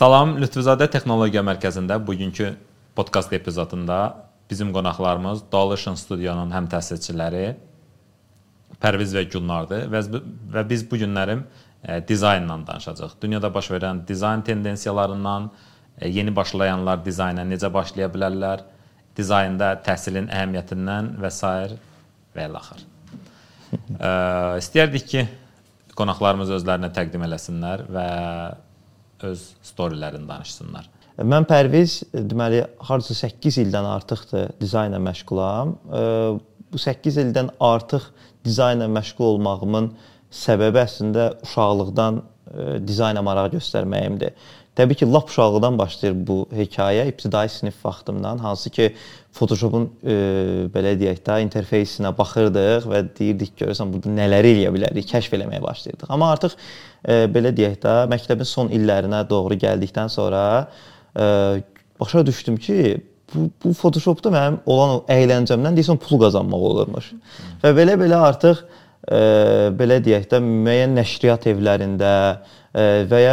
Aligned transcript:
Salam, 0.00 0.38
Lütfüzadə 0.40 0.86
Texnologiya 0.88 1.42
Mərkəzində 1.44 1.98
bugünkü 2.00 2.54
podkast 2.96 3.34
epizodunda 3.36 3.96
bizim 4.48 4.70
qonaqlarımız 4.72 5.42
Dolation 5.52 5.98
Studionun 6.00 6.54
həm 6.56 6.70
təsisçiləri 6.72 7.42
Pərviz 8.80 9.12
və 9.12 9.26
Gülnardır 9.28 9.90
və, 9.92 10.00
və 10.54 10.62
biz 10.70 10.86
bu 10.88 11.02
günlərim 11.02 11.42
e, 11.84 11.98
dizaynla 12.08 12.56
danışacağıq. 12.70 13.18
Dünyada 13.20 13.50
baş 13.52 13.68
verən 13.74 14.00
dizayn 14.08 14.40
tendensiyalarından, 14.46 15.50
e, 15.98 16.08
yeni 16.08 16.32
başlayanlar 16.36 17.04
dizayna 17.04 17.44
necə 17.50 17.68
başlaya 17.74 18.08
bilərlər, 18.14 18.64
dizaynda 19.20 19.74
təhsilin 19.84 20.32
əhəmiyyətindən 20.32 21.12
və 21.20 21.34
s. 21.34 21.52
və 22.38 22.48
ilə 22.48 22.64
axır. 22.64 22.88
E, 23.76 24.16
istəyərdik 24.64 25.06
ki, 25.12 25.28
qonaqlarımız 26.00 26.56
özlərini 26.56 26.88
təqdim 26.96 27.28
eləsinlər 27.28 27.84
və 27.92 28.08
öz 29.26 29.44
storylərini 29.66 30.28
danışsınlar. 30.28 30.88
Mən 31.20 31.44
Pərviz 31.48 31.98
deməli 32.14 32.62
hardasa 32.86 33.14
8 33.26 33.58
ildən 33.64 33.86
artıqdır 33.90 34.54
dizaynla 34.60 35.00
məşğulam. 35.04 35.74
Bu 36.72 36.78
8 36.78 37.18
ildən 37.24 37.50
artıq 37.60 38.06
dizaynla 38.44 38.88
məşğul 38.88 39.34
olmağımın 39.34 39.90
səbəbi 40.32 40.80
əslində 40.84 41.26
uşaqlıqdan 41.44 42.22
dizayna 42.86 43.22
maraq 43.22 43.52
göstərməyimdir. 43.54 44.34
Təbii 44.78 44.94
ki, 44.94 45.06
lap 45.12 45.28
uşaqlıqdan 45.28 45.78
başlayır 45.78 46.14
bu 46.26 46.36
hekayə. 46.54 47.08
İbtidai 47.10 47.48
sinif 47.48 47.84
vaxtımdan, 47.84 48.38
hansı 48.38 48.70
ki, 48.70 48.94
Photoshopun 49.32 49.88
e, 50.02 50.14
belə 50.74 50.94
deyək 50.98 51.20
də 51.26 51.36
interfeysinə 51.44 52.10
baxırdıq 52.18 52.86
və 52.90 53.02
deyirdik 53.18 53.52
görəsən 53.60 53.92
burada 53.92 54.14
nələr 54.14 54.46
eləyə 54.48 54.72
bilərik, 54.74 55.06
kəşf 55.10 55.36
eləməyə 55.38 55.62
başlayırdıq. 55.62 56.08
Amma 56.10 56.30
artıq 56.34 56.56
e, 56.56 57.26
belə 57.34 57.52
deyək 57.56 57.76
də 57.82 57.94
məktəbin 58.10 58.48
son 58.48 58.72
illərinə 58.74 59.20
doğru 59.30 59.58
gəldikdən 59.60 60.10
sonra 60.10 60.42
e, 61.14 61.26
başa 62.00 62.26
düşdüm 62.26 62.56
ki, 62.56 62.80
bu, 63.34 63.50
bu 63.64 63.74
Photoshopda 63.74 64.32
mənim 64.34 64.58
olan 64.66 64.96
o 64.96 65.00
əyləncəmdən 65.10 65.78
deyəsən 65.78 66.00
pul 66.02 66.22
qazanmaq 66.24 66.68
olurmuş. 66.72 67.12
Və 67.62 67.74
belə-belə 67.76 68.22
artıq 68.30 68.64
e, 68.64 68.79
belə 69.10 69.98
deyək 70.04 70.28
də 70.30 70.38
müəyyən 70.44 70.94
nəşriyyat 70.94 71.48
evlərində 71.50 72.12
və 73.10 73.18
ya 73.18 73.32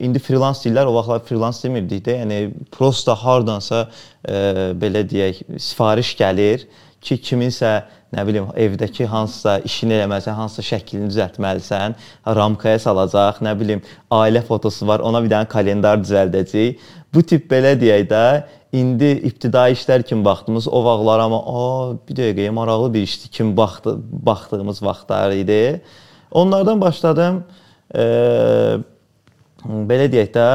indi 0.00 0.22
freelans 0.24 0.62
deyirlər, 0.64 0.88
o 0.88 0.94
vaxtlar 0.96 1.20
freelans 1.28 1.60
demirdik 1.60 2.06
də, 2.06 2.14
yəni 2.22 2.38
prosta 2.72 3.12
hardansa 3.20 3.82
belə 4.80 5.04
deyək, 5.04 5.42
sifariş 5.60 6.14
gəlir 6.16 6.64
ki, 7.04 7.18
kiminsə 7.20 7.82
nə 8.16 8.24
bilim 8.26 8.48
evdəki 8.56 9.06
hansısa 9.10 9.58
işini 9.68 9.98
eləməlisən, 9.98 10.36
hansısa 10.38 10.64
şəklini 10.70 11.10
düzəltməlisən, 11.10 11.96
ramkaya 12.38 12.78
salacaq, 12.82 13.42
nə 13.44 13.52
bilim 13.60 13.82
ailə 14.10 14.42
fotosu 14.46 14.88
var, 14.88 15.04
ona 15.04 15.22
bir 15.24 15.32
dənə 15.34 15.48
kalendar 15.52 16.00
düzəldəcək. 16.00 16.80
Bu 17.14 17.22
tip 17.22 17.50
belə 17.50 17.74
deyək 17.80 18.08
də 18.10 18.24
indi 18.76 19.12
ibtidai 19.28 19.70
işlər 19.76 20.02
kimi 20.06 20.24
baxdığımız 20.24 20.68
o 20.68 20.82
vaxtlar 20.84 21.22
amma 21.26 21.38
a 21.46 21.62
bir 22.08 22.18
dəqiqə 22.18 22.50
maraqlı 22.56 22.92
bir 22.94 23.06
işdi 23.06 23.30
kimi 23.30 23.56
baxdı, 23.56 23.96
baxdığımız 24.26 24.82
vaxtlar 24.82 25.32
idi. 25.36 25.80
Onlardan 26.30 26.80
başladım. 26.80 27.44
E, 27.94 28.04
belə 29.64 30.10
deyək 30.12 30.32
də 30.34 30.48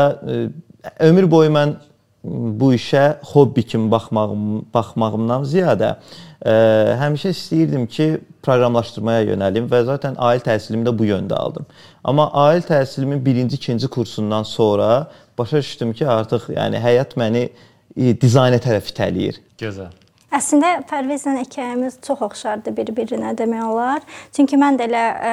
ömür 1.00 1.32
boyu 1.32 1.54
mən 1.54 1.78
bu 2.24 2.74
işə 2.74 3.18
hobbi 3.34 3.64
kimi 3.64 3.90
baxmağım, 3.92 4.66
baxmağımdan 4.74 5.46
ziyadə 5.50 5.96
ə, 6.46 6.54
həmişə 7.02 7.32
istəyirdim 7.34 7.88
ki, 7.90 8.08
proqramlaşdırmaya 8.46 9.24
yönəlim 9.32 9.70
və 9.72 9.84
zaten 9.90 10.18
ali 10.18 10.44
təhsilimi 10.46 10.86
də 10.86 10.94
bu 10.98 11.08
yöndə 11.10 11.38
aldım. 11.38 11.66
Amma 12.04 12.30
ali 12.34 12.62
təhsilimin 12.66 13.24
1-ci, 13.26 13.58
2-ci 13.58 13.88
kursundan 13.88 14.44
sonra 14.44 15.12
başa 15.38 15.58
düşdüm 15.58 15.94
ki, 15.94 16.08
artıq 16.08 16.52
yəni 16.54 16.82
həyat 16.82 17.18
məni 17.18 17.48
e, 17.98 18.14
dizayna 18.22 18.62
tərəf 18.62 18.94
itələyir. 18.94 19.42
Gözəl. 19.58 20.01
Əslində 20.32 20.78
Pərvizlə 20.88 21.34
hekayəmiz 21.42 21.98
çox 22.06 22.22
oxşardır 22.24 22.72
bir-birinə 22.78 23.34
demək 23.36 23.66
olar. 23.68 24.04
Çünki 24.32 24.56
mən 24.56 24.78
də 24.80 24.86
elə 24.88 25.02
ə, 25.12 25.32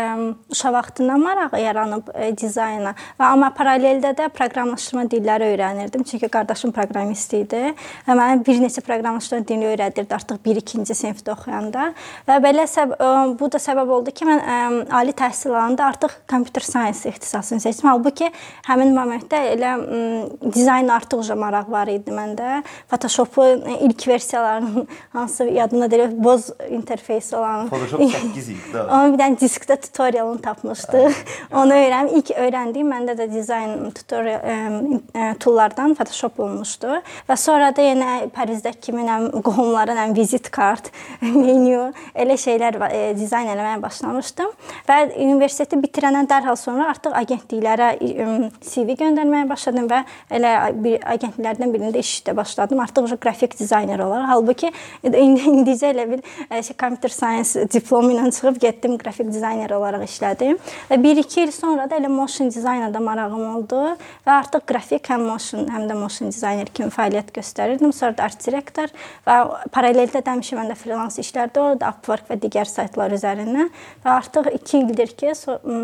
uşaq 0.50 0.74
vaxtından 0.74 1.22
maraq 1.22 1.54
yaranıb 1.62 2.08
ə, 2.10 2.32
dizayna 2.34 2.96
və 3.20 3.28
amma 3.28 3.52
paraleldə 3.54 4.10
də 4.18 4.26
proqramlaşdırma 4.34 5.04
dilləri 5.12 5.52
öyrənirdim. 5.52 6.02
Çünki 6.02 6.26
qardaşım 6.34 6.74
proqramist 6.74 7.36
idi 7.38 7.60
və 8.08 8.16
mənə 8.18 8.40
bir 8.48 8.58
neçə 8.64 8.82
proqramlaşdırma 8.88 9.46
dili 9.46 9.68
öyrədirdi 9.70 10.16
artıq 10.18 10.40
1-2-ci 10.42 10.98
sinifdə 10.98 11.30
oxuyanda. 11.36 11.92
Və 12.26 12.40
belə 12.42 12.66
səb 12.66 12.96
ə, 12.98 13.12
bu 13.38 13.52
da 13.54 13.62
səbəb 13.62 13.94
oldu 14.00 14.10
ki, 14.10 14.26
mən 14.26 14.42
ə, 14.42 14.58
ali 14.98 15.14
təhsil 15.14 15.54
alanda 15.54 15.86
artıq 15.92 16.18
computer 16.26 16.66
science 16.66 17.06
ixtisasını 17.06 17.62
seçdim. 17.68 17.92
Halbuki 17.92 18.32
həmin 18.66 18.90
momentdə 18.98 19.44
elə 19.54 19.76
ə, 19.78 20.02
dizayn 20.42 20.90
artıq 20.90 21.22
maraq 21.38 21.70
var 21.70 21.86
idi 21.86 22.10
məndə. 22.10 22.64
Photoshopun 22.90 23.62
ilk 23.86 24.08
versiyalarının 24.10 24.87
hansı 25.12 25.44
yadımda 25.44 25.90
deyil, 25.90 26.24
boz 26.24 26.50
interfeysi 26.70 27.36
olan. 27.36 27.68
Photoshop 27.68 28.00
8 28.02 28.48
idi 28.48 28.58
də. 28.74 28.84
Onun 28.86 29.14
bir 29.14 29.22
dənə 29.22 29.40
diskdə 29.40 29.76
tutorialını 29.80 30.42
tapmışdıq. 30.42 31.22
Onu 31.52 31.76
öyrəndim. 31.76 32.16
İlk 32.18 32.30
öyrəndiyim 32.44 32.90
məndə 32.92 33.16
də 33.18 33.28
dizayn 33.32 33.90
tutorial 33.94 34.40
ə, 34.42 35.28
toollardan 35.40 35.94
Photoshop 35.98 36.40
olmuşdu. 36.40 37.00
Və 37.28 37.36
sonra 37.36 37.70
da 37.76 37.84
yenə 37.84 38.28
Parizdəki 38.34 38.88
kimi 38.88 39.04
nəm 39.06 39.28
qohumların 39.44 39.98
nəm 39.98 40.14
vizit 40.16 40.50
kart, 40.54 40.90
menyu, 41.22 41.88
elə 42.14 42.38
şeylər 42.40 42.78
ə, 42.88 43.02
dizayn 43.18 43.50
eləməyə 43.54 43.80
başlamışdım. 43.82 44.52
Və 44.88 44.98
universiteti 45.16 45.80
bitirəndən 45.82 46.28
dərhal 46.30 46.58
sonra 46.60 46.90
artıq 46.92 47.16
agentliklərə 47.22 47.92
ə, 47.98 48.28
CV 48.64 48.98
göndərməyə 49.02 49.48
başladım 49.50 49.88
və 49.90 50.02
elə 50.38 50.54
bir 50.78 50.98
agentliklərdən 51.16 51.74
birində 51.74 52.02
işdə 52.02 52.36
başladım. 52.36 52.80
Artıq 52.84 53.16
qrafik 53.20 53.58
dizayner 53.58 53.98
olaraq. 53.98 54.28
Halbuki 54.28 54.72
indicə 55.02 55.92
elə 55.92 56.06
bil 56.10 56.22
şey, 56.50 56.76
computer 56.80 57.12
science 57.12 57.66
diplomu 57.72 58.12
ilə 58.14 58.28
çıxıb 58.32 58.60
getdim 58.62 58.96
qrafik 59.00 59.30
dizayner 59.32 59.72
olaraq 59.76 60.04
işlədim. 60.06 60.58
Və 60.90 60.98
1-2 61.02 61.44
il 61.46 61.52
sonra 61.54 61.88
da 61.90 61.98
elə 62.00 62.10
motion 62.12 62.50
dizayna 62.52 62.90
da 62.94 63.00
marağım 63.04 63.44
oldu 63.54 63.82
və 64.26 64.34
artıq 64.38 64.66
qrafik 64.68 65.08
həm 65.12 65.26
motion, 65.28 65.66
həm 65.72 65.86
də 65.90 65.96
motion 65.98 66.32
dizayner 66.32 66.70
kimi 66.74 66.90
fəaliyyət 66.94 67.32
göstərirdim. 67.36 67.92
Sonra 67.96 68.16
da 68.18 68.28
art 68.28 68.44
direktor 68.44 68.92
və 69.26 69.38
paraleldə 69.74 70.22
də 70.22 70.34
həmişə 70.34 70.58
məndə 70.58 70.76
freelance 70.78 71.22
işlərdə 71.22 71.64
oldu, 71.64 71.88
Upwork 71.88 72.28
və 72.30 72.38
digər 72.42 72.68
saytlar 72.68 73.14
üzərindən. 73.16 73.70
Və 74.04 74.14
artıq 74.18 74.50
2 74.54 74.82
ildir 74.82 75.14
ki, 75.18 75.32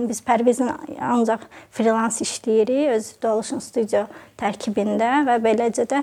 biz 0.09 0.23
Pərvizlə 0.25 0.75
ancaq 1.01 1.47
freelance 1.75 2.25
işləyirik, 2.25 2.95
öz 2.95 3.11
Dolation 3.23 3.63
Studio 3.65 4.05
tərkibində 4.41 5.23
və 5.29 5.39
beləcə 5.43 5.85
də 5.91 6.03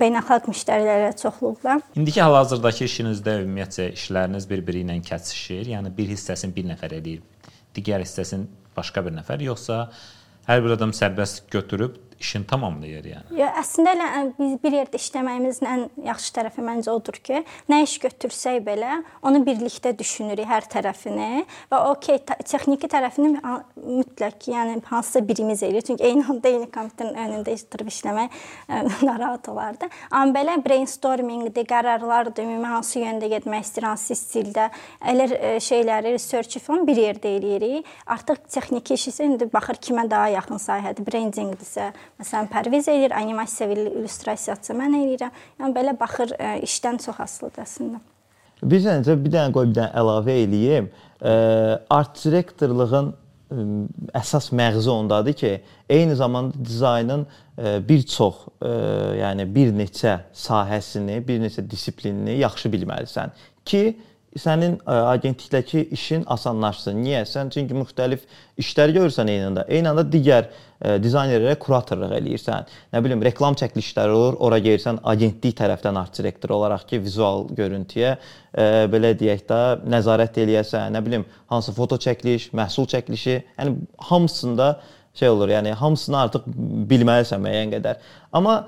beynəlxalq 0.00 0.48
müştərilərə 0.50 1.12
çoxluqla. 1.20 1.69
İndiki 1.98 2.22
hal-hazırdakı 2.22 2.86
işinizdə 2.86 3.36
ümumiyyətcə 3.44 3.90
işləriniz 3.96 4.46
bir-biri 4.50 4.84
ilə 4.84 4.96
kəsişir. 5.06 5.70
Yəni 5.74 5.92
bir 5.96 6.10
hissəsini 6.12 6.56
bir 6.56 6.68
nəfər 6.72 6.96
eləyir, 6.98 7.22
digər 7.76 8.04
hissəsini 8.04 8.48
başqa 8.76 9.04
bir 9.06 9.14
nəfər, 9.18 9.42
yoxsa 9.44 9.82
hər 10.48 10.64
bir 10.64 10.76
adam 10.76 10.94
sərbəst 10.96 11.50
götürüb 11.52 11.98
işini 12.20 12.46
tamamlayır 12.46 13.06
yəni. 13.08 13.38
Ya 13.38 13.48
əslində 13.60 13.94
elə 13.96 14.08
biz 14.36 14.56
bir 14.62 14.76
yerdə 14.76 14.98
işləməyimizin 15.00 15.68
ən 15.68 15.84
yaxşı 16.04 16.34
tərəfi 16.36 16.64
məncə 16.64 16.92
odur 16.92 17.16
ki, 17.24 17.40
nə 17.72 17.80
iş 17.86 17.96
götürsək 18.02 18.60
belə, 18.66 19.00
onu 19.26 19.40
birlikdə 19.46 19.94
düşünürük 19.98 20.48
hər 20.50 20.68
tərəfini 20.70 21.46
və 21.72 21.80
okey 21.94 22.20
texniki 22.26 22.90
tərəfini 22.92 23.32
mütləq, 23.40 24.50
yəni 24.52 24.80
hansısa 24.90 25.22
birimiz 25.26 25.64
eləyir. 25.64 25.86
Çünki 25.88 26.04
eyni 26.04 26.26
anda 26.28 26.52
eyni 26.52 26.68
kompüterin 26.70 27.16
önündə 27.24 27.56
oturub 27.56 27.88
işləmək 27.90 28.36
narahat 29.08 29.48
olardı. 29.48 29.88
Amma 30.10 30.36
belə 30.36 30.58
brainstormingdir, 30.64 31.66
qərarlardır, 31.70 32.44
ümumi 32.44 32.68
hansı 32.74 33.00
yöndə 33.00 33.30
getmək 33.32 33.64
istəyir, 33.64 33.88
hansı 33.88 34.18
stildə, 34.18 34.68
elə 35.00 35.30
şeyləri, 35.64 36.14
research 36.16 36.60
falan 36.60 36.86
bir 36.88 37.00
yerdə 37.00 37.32
eləyirik. 37.38 37.88
Artıq 38.10 38.44
texniki 38.50 38.98
iş 38.98 39.08
isə 39.14 39.28
indi 39.28 39.48
baxır 39.52 39.80
kimə 39.88 40.04
daha 40.10 40.30
yaxın 40.36 40.60
sahədir, 40.60 41.06
brandingdirsə, 41.06 41.90
Məsələn, 42.20 42.50
Pərviz 42.52 42.88
eləyir, 42.92 43.14
animasiya 43.16 43.70
və 43.70 43.78
illüstrasiyaçı 43.80 44.76
mən 44.76 44.98
eləyirəm. 44.98 45.36
Yəni 45.60 45.76
belə 45.76 45.96
baxır 45.98 46.34
ə, 46.36 46.58
işdən 46.66 47.00
çox 47.00 47.20
asılıdır 47.24 47.64
əslində. 47.64 48.00
Bir 48.60 48.82
dənə 48.84 49.16
bir 49.16 49.32
dənə 49.32 49.54
qoy 49.56 49.70
bir 49.70 49.78
dənə 49.78 49.92
əlavə 49.96 50.36
eləyim. 50.42 50.90
Art 51.96 52.20
direktorluğun 52.20 53.14
əsas 54.14 54.50
məğzi 54.54 54.90
ondadır 54.92 55.32
ki, 55.32 55.52
eyni 55.90 56.16
zamanda 56.16 56.60
dizaynın 56.64 57.26
bir 57.88 58.02
çox, 58.06 58.44
yəni 59.20 59.48
bir 59.54 59.72
neçə 59.74 60.18
sahəsini, 60.36 61.18
bir 61.26 61.40
neçə 61.42 61.64
disiplinini 61.70 62.38
yaxşı 62.40 62.70
bilməlisən 62.76 63.34
ki, 63.64 63.82
sənin 64.38 64.76
agentlikdəki 64.86 65.88
işin 65.94 66.22
asanlaşsın. 66.30 66.98
Niyə? 67.02 67.22
Sən 67.26 67.50
çünki 67.50 67.74
müxtəlif 67.74 68.22
işlər 68.62 68.92
görürsən 68.94 69.30
eyni 69.30 69.46
anda. 69.48 69.64
Eyni 69.68 69.90
anda 69.90 70.04
digər 70.06 70.46
ə, 70.46 70.98
dizaynerlərə 71.02 71.56
kuratorluq 71.58 72.14
eləyirsən. 72.20 72.68
Nə 72.94 73.02
bilim, 73.02 73.24
reklam 73.26 73.58
çəkilişləri 73.58 74.14
olur, 74.14 74.38
ora 74.46 74.60
gəlirsən 74.62 75.00
agentlik 75.12 75.56
tərəfdən 75.58 75.98
art 75.98 76.14
direktor 76.18 76.54
olaraq 76.54 76.86
ki, 76.92 77.00
vizual 77.02 77.48
görüntüyə 77.58 78.12
ə, 78.14 78.68
belə 78.92 79.12
deyək 79.18 79.42
də 79.50 79.60
nəzarət 79.90 80.38
eləyəsən. 80.44 80.94
Nə 80.94 81.02
bilim, 81.06 81.26
hansı 81.50 81.74
foto 81.74 81.98
çəkiliş, 81.98 82.52
məhsul 82.54 82.86
çəkilişi, 82.94 83.36
yəni 83.58 83.76
hamısında 84.10 84.70
şey 85.14 85.28
olur. 85.28 85.50
Yəni 85.56 85.74
hamısını 85.74 86.18
artıq 86.22 86.46
bilməlisən 86.90 87.42
müəyyən 87.42 87.74
qədər. 87.74 87.98
Amma 88.32 88.60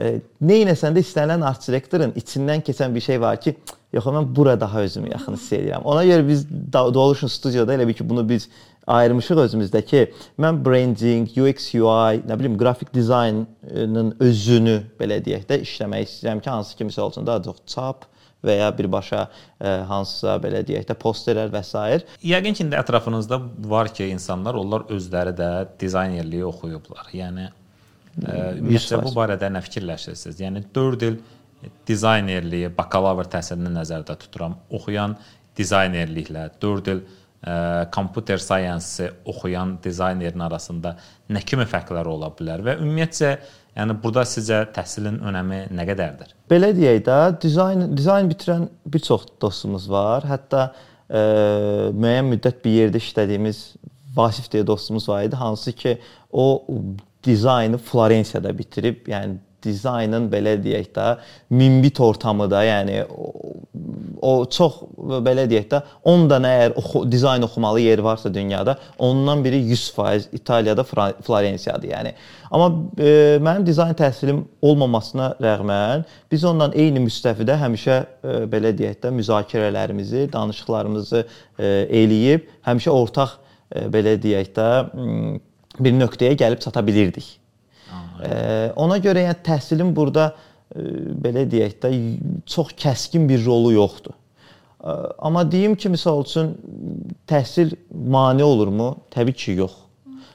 e, 0.00 0.16
nə 0.40 0.58
etsən 0.72 0.96
də 0.96 1.04
istənilən 1.04 1.44
art 1.44 1.68
direktorun 1.68 2.16
içindən 2.16 2.64
keçən 2.64 2.94
bir 2.94 3.04
şey 3.04 3.20
var 3.20 3.40
ki, 3.40 3.56
yox 3.92 4.06
mən 4.16 4.28
bura 4.36 4.60
daha 4.60 4.82
özümü 4.82 5.12
yaxın 5.12 5.36
hiss 5.36 5.52
edirəm. 5.52 5.82
Ona 5.84 6.04
görə 6.08 6.28
biz 6.28 6.46
Doluşun 6.72 7.28
studiyada 7.28 7.74
elə 7.74 7.88
bir 7.88 7.98
ki 7.98 8.08
bunu 8.08 8.28
biz 8.28 8.48
ayırmışıq 8.86 9.42
özümüzdə 9.46 9.82
ki, 9.86 10.06
mən 10.40 10.62
branding, 10.64 11.28
UX, 11.38 11.68
UI, 11.78 12.22
nə 12.26 12.38
bilim, 12.38 12.56
qrafik 12.58 12.92
dizaynın 12.94 14.14
özünü 14.20 14.78
belə 15.00 15.20
deyək 15.24 15.46
də 15.50 15.60
işləmək 15.66 16.08
istəyirəm 16.08 16.42
ki, 16.42 16.50
hansı 16.50 16.76
ki 16.76 16.88
misal 16.88 17.12
üçün 17.12 17.26
daha 17.26 17.42
çox 17.42 17.62
çap 17.66 18.08
və 18.42 18.56
ya 18.58 18.70
birbaşa 18.74 19.22
ə, 19.22 19.74
hansısa 19.86 20.36
belə 20.42 20.64
deyək 20.66 20.88
də 20.88 20.96
posterlər 20.98 21.52
və 21.52 21.62
s. 21.62 22.02
Yəqin 22.26 22.58
ki, 22.58 22.66
indi 22.66 22.78
ətrafınızda 22.78 23.38
var 23.70 23.92
ki, 23.94 24.08
insanlar 24.10 24.58
onlar 24.58 24.88
özləri 24.90 25.36
də 25.38 25.50
dizaynerliyi 25.80 26.48
oxuyublar. 26.48 27.12
Yəni 27.14 27.46
ə, 27.46 27.52
ümumiyyətlə 28.58 29.02
bu 29.04 29.14
barədə 29.14 29.52
nə 29.52 29.62
fikirləşirsiniz? 29.62 30.42
Yəni 30.42 30.64
4 30.74 31.06
il 31.06 31.20
dizaynerliyi, 31.88 32.70
bakalavr 32.76 33.28
təhsilini 33.32 33.72
nəzərdə 33.76 34.16
tuturam. 34.20 34.58
Oxuyan 34.70 35.16
dizaynerliklə 35.58 36.48
4 36.62 36.94
il 36.94 37.02
kompüter 37.90 38.38
science 38.38 39.12
oxuyan 39.26 39.78
dizaynerin 39.82 40.44
arasında 40.46 40.94
nə 41.30 41.40
kimi 41.42 41.64
fərqlər 41.66 42.06
ola 42.06 42.28
bilər 42.38 42.62
və 42.62 42.76
ümumiyyətcə 42.78 43.30
yəni 43.74 43.96
burada 44.02 44.22
sizcə 44.28 44.60
təhsilin 44.76 45.18
önəmi 45.26 45.64
nə 45.74 45.86
qədərdir? 45.88 46.36
Belə 46.50 46.70
deyək 46.76 47.02
də, 47.08 47.18
dizayn 47.42 47.88
dizayn 47.96 48.30
bitirən 48.30 48.68
bir 48.86 49.02
çox 49.02 49.26
dostumuz 49.42 49.88
var. 49.90 50.22
Hətta 50.28 50.68
ə, 50.68 51.22
müəyyən 51.90 52.30
müddət 52.30 52.62
bir 52.62 52.78
yerdə 52.78 53.02
işlədiyimiz 53.02 53.64
Vasif 54.14 54.50
deyə 54.52 54.66
dostumuz 54.68 55.08
var 55.08 55.24
idi, 55.24 55.36
hansı 55.40 55.72
ki 55.72 55.96
o 56.30 56.62
dizaynı 57.24 57.78
Florensiyada 57.78 58.52
bitirib, 58.58 59.08
yəni 59.08 59.38
dizaynın 59.64 60.28
belə 60.32 60.56
deyək 60.62 60.88
də 60.94 61.06
minbit 61.50 62.00
ortamı 62.00 62.48
da, 62.50 62.62
yəni 62.64 63.02
o, 63.08 63.32
o 64.22 64.32
çox 64.50 64.78
belə 65.26 65.44
deyək 65.50 65.68
də 65.70 65.80
10 66.12 66.26
dənə 66.30 66.52
əgər 66.58 66.76
oxu, 66.80 67.02
dizayn 67.10 67.42
oxumalı 67.46 67.80
yer 67.80 68.02
varsa 68.04 68.32
dünyada, 68.34 68.76
ondan 68.98 69.44
biri 69.44 69.62
100% 69.72 70.32
İtaliyada 70.32 70.84
Florensiyadır, 70.84 71.88
yəni. 71.88 72.14
Amma 72.50 72.68
e, 72.98 73.38
mənim 73.42 73.66
dizayn 73.66 73.94
təhsilim 73.96 74.42
olmamasına 74.62 75.34
rəğmən 75.40 76.04
biz 76.32 76.44
ondan 76.44 76.74
eyni 76.76 77.00
müstəvidə 77.06 77.56
həmişə 77.60 78.00
e, 78.00 78.34
belə 78.52 78.74
deyək 78.78 79.00
də 79.04 79.14
müzakirələrimizi, 79.18 80.26
danışıqlarımızı 80.32 81.22
e, 81.22 81.72
eləyib, 82.02 82.50
həmişə 82.66 82.92
ortaq 82.92 83.38
e, 83.72 83.86
belə 83.92 84.18
deyək 84.22 84.52
də 84.58 84.68
bir 85.80 85.96
nöqtəyə 85.96 86.36
gəlib 86.36 86.60
çata 86.60 86.86
bilirdik. 86.86 87.41
Ona 88.76 88.98
görə 89.02 89.26
yəni 89.26 89.42
təhsilin 89.44 89.92
burada 89.96 90.32
belə 90.72 91.44
deyək 91.50 91.78
də 91.82 91.92
çox 92.46 92.72
kəskin 92.78 93.28
bir 93.28 93.44
rolu 93.46 93.72
yoxdur. 93.74 94.14
Amma 95.18 95.44
deyim 95.46 95.76
ki, 95.78 95.92
məsəl 95.94 96.24
üçün 96.24 96.54
təhsil 97.30 97.76
mane 97.92 98.44
olurmu? 98.44 98.96
Təbii 99.14 99.36
ki, 99.38 99.58
yox. 99.60 99.76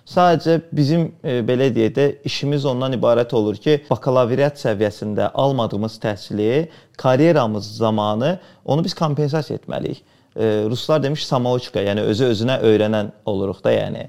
Sadəcə 0.07 0.62
bizim 0.72 1.10
e, 1.19 1.42
belə 1.44 1.68
deyək 1.75 1.95
də 1.98 2.06
işimiz 2.30 2.63
ondan 2.66 2.94
ibarət 2.95 3.34
olur 3.36 3.57
ki, 3.60 3.81
bakalavriat 3.89 4.56
səviyyəsində 4.62 5.34
almadığımız 5.36 5.98
təhsili 6.00 6.69
karyeramız 6.98 7.68
zamanı 7.81 8.38
onu 8.66 8.86
biz 8.86 8.95
kompensasiya 8.95 9.60
etməliyik. 9.60 10.00
E, 10.38 10.63
ruslar 10.72 11.04
demiş 11.04 11.25
samochka, 11.28 11.84
yəni 11.84 12.07
özü 12.07 12.31
özünə 12.31 12.62
öyrənən 12.63 13.12
oluruq 13.28 13.60
da, 13.66 13.75
yəni. 13.75 14.07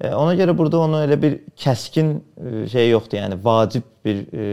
E, 0.00 0.14
ona 0.16 0.32
görə 0.38 0.56
burada 0.56 0.80
onun 0.80 1.04
elə 1.04 1.18
bir 1.20 1.36
kəskin 1.60 2.14
e, 2.16 2.64
şey 2.72 2.90
yoxdur, 2.94 3.20
yəni 3.20 3.38
vacib 3.44 3.86
bir 4.04 4.22
e, 4.32 4.46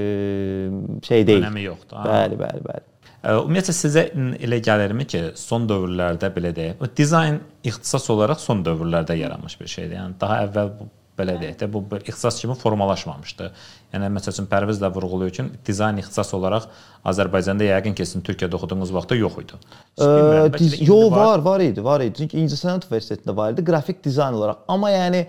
şey 1.08 1.28
deyil. 1.28 1.44
Önəmi 1.46 1.66
yoxdur. 1.70 2.04
Bəli, 2.04 2.40
bəli, 2.42 2.64
bəli. 2.68 2.86
Ümumiyyətlə 3.28 3.74
sizə 3.76 4.04
elə 4.46 4.60
gəlirmi 4.64 5.08
ki, 5.10 5.24
son 5.40 5.66
dövrlərdə 5.68 6.30
belə 6.36 6.54
deyək, 6.56 6.84
dizayn 6.96 7.40
ixtisas 7.68 8.06
olaraq 8.14 8.40
son 8.40 8.62
dövrlərdə 8.64 9.18
yaranmış 9.20 9.58
bir 9.60 9.72
şeydir. 9.72 9.98
Yəni 9.98 10.20
daha 10.22 10.44
əvvəl 10.46 10.70
belə 11.18 11.36
deyək 11.42 11.58
də 11.64 11.70
bu 11.74 11.82
bir 11.92 12.06
ixtisas 12.06 12.40
kimi 12.42 12.56
formalaşmamışdı. 12.56 13.50
Yəni 13.94 14.10
məsəl 14.12 14.34
üçün 14.36 14.48
Pərviz 14.52 14.82
də 14.82 14.90
vurğulayır 14.92 15.34
ki, 15.38 15.44
dizayn 15.68 16.00
ixtisas 16.02 16.34
olaraq 16.36 16.66
Azərbaycanda 17.08 17.70
yəqin 17.70 17.96
ki, 17.96 18.04
sizin 18.10 18.24
Türkiyədə 18.28 18.58
oxuduğunuz 18.60 18.92
vaxtda 18.92 19.16
yox 19.16 19.38
idi. 19.46 19.60
Yox, 20.84 21.12
var, 21.14 21.44
var 21.46 21.64
idi, 21.64 21.84
var 21.84 22.04
idi. 22.04 22.18
Çünki 22.20 22.42
İncəsənət 22.44 22.90
Universitetində 22.90 23.36
var 23.38 23.56
idi, 23.56 23.64
qrafik 23.70 24.02
dizayn 24.04 24.36
olaraq. 24.36 24.66
Amma 24.76 24.92
yəni 24.92 25.24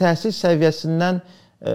təhsil 0.00 0.32
səviyyəsindən 0.38 1.20
ə, 1.20 1.74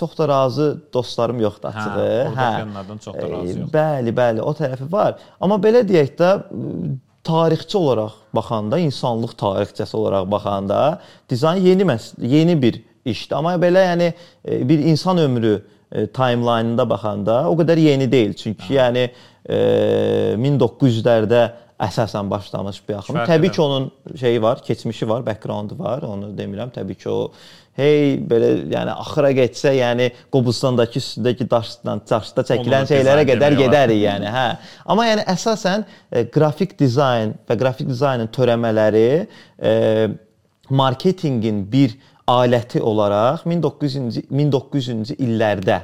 çox 0.00 0.16
da 0.22 0.30
razı 0.32 0.70
dostlarım 0.96 1.44
yoxdur 1.44 1.68
açığı. 1.68 2.08
Hə, 2.40 2.48
hə. 2.64 2.98
çox 3.04 3.20
da 3.20 3.28
razı 3.34 3.58
yoxdur. 3.58 3.68
Bəli, 3.76 4.16
bəli, 4.16 4.40
o 4.40 4.56
tərəfi 4.56 4.88
var. 4.96 5.20
Amma 5.44 5.60
belə 5.60 5.84
deyək 5.84 6.16
də 6.22 6.32
tarixçi 7.24 7.76
olaraq 7.78 8.16
baxanda, 8.36 8.80
insanlıq 8.80 9.36
tarixçəsi 9.40 9.96
olaraq 9.96 10.26
baxanda 10.32 10.80
dizayn 11.28 11.60
yeni 11.68 12.00
yeni 12.20 12.56
bir 12.62 12.82
işdir. 13.04 13.36
Amma 13.36 13.54
belə 13.60 13.84
yəni 13.90 14.12
e, 14.12 14.68
bir 14.68 14.78
insan 14.78 15.18
ömrü 15.18 15.54
e, 15.92 16.06
timeline-ında 16.06 16.88
baxanda 16.90 17.44
o 17.50 17.56
qədər 17.60 17.80
yeni 17.80 18.10
deyil. 18.12 18.34
Çünki 18.38 18.68
ha. 18.68 18.84
yəni 18.84 19.08
1900-lərdə 19.44 21.42
e, 21.44 21.50
əsasən 21.80 22.30
başlamış 22.30 22.80
bir 22.88 22.94
axın. 22.98 23.18
Təbii 23.26 23.50
ki, 23.50 23.62
onun 23.62 23.90
şeyi 24.20 24.42
var, 24.42 24.62
keçmişi 24.64 25.08
var, 25.08 25.26
background-u 25.26 25.78
var, 25.78 26.02
onu 26.02 26.30
demirəm. 26.38 26.70
Təbii 26.74 26.94
ki, 26.94 27.08
o 27.10 27.32
hey 27.76 28.14
belə 28.30 28.50
yəni 28.70 28.94
axıra 28.94 29.32
getsə, 29.34 29.72
yəni 29.74 30.10
Qobustandakı 30.32 31.00
üstündəki 31.02 31.48
daşdan, 31.50 32.04
daşda 32.10 32.46
çəkilən 32.50 32.86
şeylərə 32.90 33.26
qədər 33.28 33.58
gedərik, 33.58 34.02
yəni, 34.04 34.30
hə. 34.30 34.46
Amma 34.86 35.08
yəni 35.10 35.26
əsasən 35.34 35.86
e, 36.12 36.26
qrafik 36.30 36.78
dizayn 36.78 37.34
və 37.48 37.58
qrafik 37.58 37.90
dizaynın 37.90 38.30
törəmələri 38.34 39.08
e, 39.58 39.74
marketinqin 40.70 41.64
bir 41.72 41.98
aləti 42.30 42.80
olaraq 42.80 43.44
1900-cü 43.48 44.28
1900-cü 44.30 45.18
illərdə 45.24 45.80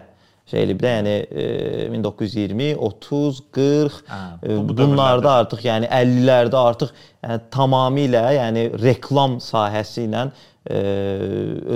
şey 0.50 0.64
elib 0.64 0.81
də, 0.82 0.92
yəni 0.96 1.12
e, 1.31 1.44
1920, 1.92 2.70
30, 2.87 3.42
40 3.54 3.98
hə, 4.08 4.20
bu, 4.42 4.62
bu 4.70 4.76
bunlarda 4.81 5.34
artıq 5.44 5.62
yəni 5.69 5.91
50-lərdə 5.91 6.62
artıq 6.70 6.94
yəni 6.96 7.38
tamamilə 7.55 8.24
yəni 8.38 8.65
reklam 8.82 9.38
sahəsi 9.44 10.08
ilə 10.08 10.26
e, 10.26 10.81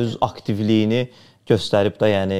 öz 0.02 0.16
aktivliyini 0.26 1.04
göstərib 1.48 1.98
də, 2.00 2.08
yəni 2.08 2.38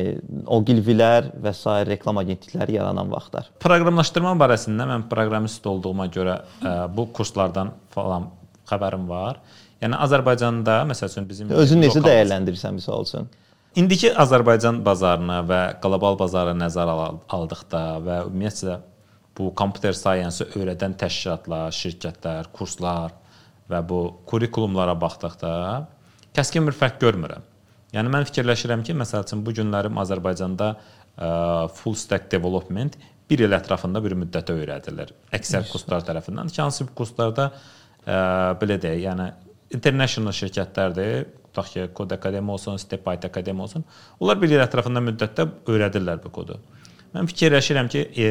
Ogilvilər 0.57 1.29
və 1.45 1.53
s. 1.53 1.69
reklam 1.87 2.19
agentlikləri 2.23 2.79
yaranan 2.79 3.11
vaxtlar. 3.13 3.51
Proqramlaşdırma 3.63 4.33
barəsində 4.41 4.89
mən 4.89 5.05
proqramist 5.11 5.67
olduğuma 5.69 6.09
görə 6.13 6.39
ə, 6.41 6.47
e, 6.65 6.73
bu 6.97 7.11
kurslardan 7.15 7.75
falan 7.95 8.31
xəbərim 8.69 9.05
var. 9.07 9.43
Yəni 9.85 9.99
Azərbaycanda 10.01 10.79
məsəl 10.89 11.11
üçün 11.13 11.27
bizim 11.29 11.51
özün 11.53 11.83
necə 11.85 12.01
dəyərləndirirsən 12.05 12.79
məsəl 12.79 13.05
üçün? 13.05 13.27
İndiki 13.77 14.15
Azərbaycan 14.23 14.79
bazarını 14.87 15.43
və 15.49 15.61
qlobal 15.83 16.17
bazarı 16.17 16.55
nəzərə 16.57 16.95
aldıqda 17.37 17.83
və 18.07 18.19
ümumiyyətlə 18.31 18.79
bu 19.37 19.51
kompüter 19.59 19.97
science 19.99 20.47
öyrədən 20.55 20.95
təşkilatlar, 20.97 21.75
şirkətlər, 21.75 22.49
kurslar 22.55 23.13
və 23.69 23.83
bu 23.85 24.01
kurikulumlara 24.31 24.95
baxdıqda 25.01 25.53
kəskin 26.39 26.65
bir 26.71 26.79
fərq 26.79 27.01
görmürəm. 27.03 27.45
Yəni 27.95 28.11
mən 28.11 28.29
fikirləşirəm 28.31 28.87
ki, 28.87 28.97
məsəl 28.99 29.27
üçün 29.27 29.45
bu 29.45 29.53
günlərim 29.55 29.99
Azərbaycanda 30.01 30.75
ə, 30.75 31.29
full 31.77 31.99
stack 31.99 32.31
development 32.33 32.97
bir 33.31 33.45
il 33.45 33.55
ətrafında 33.59 34.01
bir 34.05 34.17
müddətə 34.23 34.57
öyrədilir. 34.57 35.13
Əksər 35.35 35.69
kurslar 35.71 36.07
tərəfindən. 36.09 36.51
Hansı 36.57 36.87
kurslarda 36.97 37.51
ə, 37.53 38.17
belə 38.61 38.79
deyək, 38.83 39.03
yəni 39.07 39.29
international 39.75 40.35
şirkətlərdir. 40.37 41.27
Tutaq 41.51 41.71
ki, 41.73 41.87
Kod 41.95 42.15
Akademiya 42.17 42.57
olsun, 42.57 42.79
Stepbyte 42.83 43.29
Akademiya 43.31 43.69
olsun. 43.69 43.85
Onlar 44.21 44.41
bir 44.41 44.55
il 44.55 44.63
ətrafında 44.65 45.03
müddətdə 45.05 45.47
öyrədirlər 45.71 46.23
bu 46.25 46.33
kodu. 46.35 46.59
Mən 47.15 47.31
fikirləşirəm 47.31 47.91
ki, 47.93 48.09
e, 48.19 48.31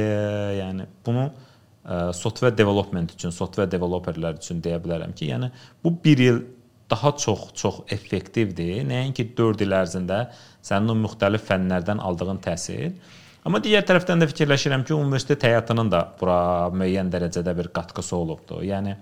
yəni 0.60 0.90
bunu 1.06 1.30
e, 1.30 2.12
software 2.18 2.58
development 2.58 3.16
üçün, 3.16 3.32
software 3.32 3.72
developerlər 3.72 4.42
üçün 4.42 4.60
deyə 4.64 4.82
bilərəm 4.84 5.16
ki, 5.16 5.30
yəni 5.32 5.52
bu 5.84 5.96
1 6.04 6.26
il 6.28 6.44
daha 6.92 7.14
çox-çox 7.18 7.82
effektivdir. 7.96 8.84
Nəinki 8.88 9.30
4 9.38 9.64
il 9.66 9.76
ərzində 9.80 10.26
sənin 10.66 10.94
o 10.94 10.98
müxtəlif 11.06 11.46
fənlərdən 11.48 12.04
aldığın 12.04 12.42
təhsil. 12.44 12.98
Amma 13.44 13.60
digər 13.64 13.84
tərəfdən 13.88 14.24
də 14.24 14.30
fikirləşirəm 14.32 14.86
ki, 14.88 14.96
universitet 14.96 15.44
həyatının 15.48 15.90
da 15.92 16.06
bura 16.20 16.70
müəyyən 16.76 17.10
dərəcədə 17.12 17.56
bir 17.58 17.72
qatqısı 17.76 18.16
olubdu. 18.16 18.62
Yəni 18.64 18.96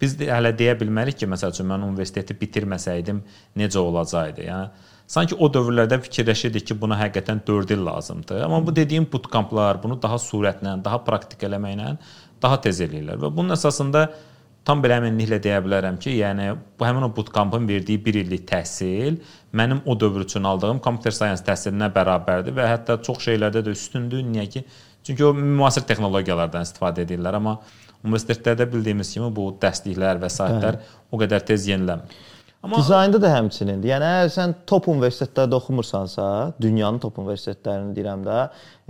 biz 0.00 0.16
də 0.20 0.30
hələ 0.32 0.54
deyə 0.56 0.76
bilmərik 0.80 1.18
ki, 1.20 1.28
məsəl 1.30 1.52
üçün 1.54 1.68
mən 1.70 1.84
universiteti 1.86 2.36
bitirməsəydim 2.40 3.20
necə 3.60 3.82
olacaqdı. 3.82 4.46
Yəni 4.48 4.88
sanki 5.10 5.36
o 5.36 5.50
dövrlərdə 5.52 6.00
fikirləşirdik 6.06 6.66
ki, 6.70 6.78
buna 6.80 6.98
həqiqətən 7.00 7.44
4 7.46 7.76
il 7.76 7.84
lazımdır. 7.86 8.42
Amma 8.46 8.62
bu 8.66 8.76
dediyim 8.76 9.08
bootcamplar 9.12 9.82
bunu 9.82 10.00
daha 10.02 10.18
sürətlə, 10.22 10.78
daha 10.84 11.04
praktik 11.04 11.46
eləməklə 11.48 11.96
daha 12.42 12.60
tez 12.64 12.80
eləyirlər 12.80 13.20
və 13.20 13.30
bunun 13.36 13.56
əsasında 13.56 14.06
tam 14.64 14.82
belə 14.84 14.98
əminliklə 15.00 15.40
deyə 15.42 15.60
bilərəm 15.64 15.96
ki, 16.00 16.12
yəni 16.20 16.50
bu 16.78 16.86
həmin 16.86 17.06
o 17.06 17.10
bootcampın 17.16 17.68
verdiyi 17.68 18.00
1 18.04 18.18
illik 18.22 18.46
təhsil 18.48 19.16
mənim 19.56 19.80
o 19.86 19.96
dövr 20.00 20.26
üçün 20.26 20.44
aldığım 20.48 20.82
computer 20.84 21.16
science 21.16 21.44
təhsilinə 21.46 21.88
bərabərdir 21.94 22.54
və 22.56 22.68
hətta 22.68 23.00
çox 23.04 23.24
şeylərdə 23.26 23.64
də 23.66 23.74
üstündür. 23.76 24.22
Niyə 24.24 24.46
ki? 24.52 24.64
Çünki 25.10 25.24
o 25.26 25.32
müasir 25.34 25.82
texnologiyalardan 25.82 26.62
istifadə 26.62 27.02
edirlər, 27.02 27.34
amma 27.40 27.56
universitetlərdə 28.06 28.68
bildiyimiz 28.70 29.08
kimi 29.10 29.26
bu 29.34 29.48
dərsliklər 29.58 30.20
və 30.22 30.28
saitlər 30.30 30.78
o 31.10 31.18
qədər 31.18 31.42
tez 31.48 31.66
yenilənmir. 31.66 32.20
Amma 32.62 32.78
dizaynda 32.78 33.18
da 33.18 33.32
həmçinin. 33.32 33.82
Yəni 33.90 34.06
əgər 34.06 34.30
sən 34.36 34.54
top 34.70 34.86
universitetlərdə 34.92 35.58
oxumursansa, 35.58 36.24
dünyanın 36.62 37.02
top 37.02 37.18
universitetlərini 37.18 37.90
deyirəm 37.96 38.22
də, 38.22 38.38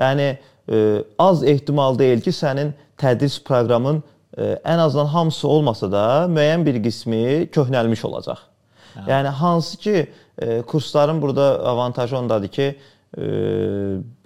yəni 0.02 0.28
ə, 0.34 0.84
az 1.24 1.40
ehtimal 1.48 1.96
deyil 1.96 2.20
ki, 2.20 2.36
sənin 2.36 2.74
tədris 3.00 3.40
proqramın 3.46 4.02
ə, 4.02 4.52
ən 4.60 4.84
azından 4.84 5.12
hamısı 5.16 5.48
olmasa 5.48 5.88
da 5.88 6.06
müəyyən 6.36 6.68
bir 6.68 6.82
qismi 6.84 7.24
köhnəlmiş 7.56 8.04
olacaq. 8.12 8.44
Hə. 8.92 9.08
Yəni 9.08 9.36
hansı 9.40 9.80
ki 9.80 9.96
ə, 10.04 10.62
kursların 10.68 11.24
burada 11.24 11.54
avantajı 11.72 12.20
ondadır 12.20 12.58
ki, 12.58 12.72
ə, 13.16 13.30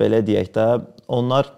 belə 0.01 0.27
deyək 0.27 0.57
də, 0.59 0.73
onlar 1.07 1.55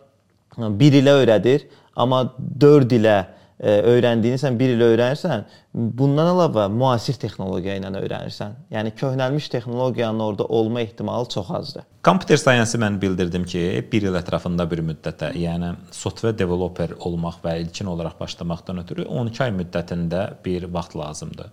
1 0.57 1.01
ilə 1.03 1.17
öyrədir, 1.23 1.67
amma 1.97 2.25
4 2.61 2.97
ilə 2.99 3.17
öyrəndiyini 3.57 4.37
sən 4.37 4.59
1 4.61 4.73
il 4.75 4.83
öyrənirsən, 4.85 5.45
bundan 5.73 6.29
əlavə 6.29 6.67
müasir 6.69 7.17
texnologiya 7.21 7.79
ilə 7.79 7.89
öyrənirsən. 8.03 8.57
Yəni 8.73 8.93
köhnəlmiş 8.99 9.49
texnologiyanın 9.55 10.21
orada 10.21 10.45
olma 10.45 10.81
ehtimalı 10.81 11.29
çox 11.33 11.51
azdır. 11.51 11.85
Computer 12.05 12.37
science-ı 12.37 12.79
mən 12.79 13.01
bildirdim 13.01 13.45
ki, 13.45 13.89
1 13.93 14.03
il 14.03 14.19
ətrafında 14.21 14.69
bir 14.71 14.83
müddətə, 14.91 15.33
yəni 15.41 15.73
software 15.91 16.37
developer 16.39 16.93
olmaq 17.01 17.41
və 17.45 17.57
ilkin 17.63 17.87
olaraq 17.87 18.21
başlamaqdan 18.21 18.83
ötürü 18.85 19.07
12 19.09 19.45
ay 19.45 19.55
müddətində 19.57 20.27
bir 20.45 20.69
vaxt 20.73 20.97
lazımdır. 20.97 21.49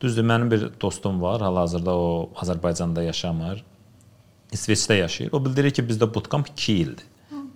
Düzdür, 0.00 0.26
mənim 0.26 0.50
bir 0.50 0.66
dostum 0.80 1.22
var, 1.22 1.40
hal-hazırda 1.42 1.94
o 1.94 2.30
Azərbaycanda 2.42 3.02
yaşamır. 3.02 3.62
İsveçdə 4.52 4.98
yaşayır. 4.98 5.32
O 5.32 5.44
bildirir 5.44 5.70
ki, 5.70 5.82
bizdə 5.86 6.06
bootcamp 6.14 6.48
2 6.48 6.72
ildir 6.72 7.06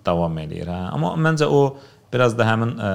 davam 0.05 0.37
eləyir, 0.43 0.69
hə. 0.69 0.81
Amma 0.95 1.13
məncə 1.19 1.47
o 1.47 1.63
biraz 2.13 2.35
da 2.37 2.47
həmin 2.47 2.75
ə, 2.77 2.91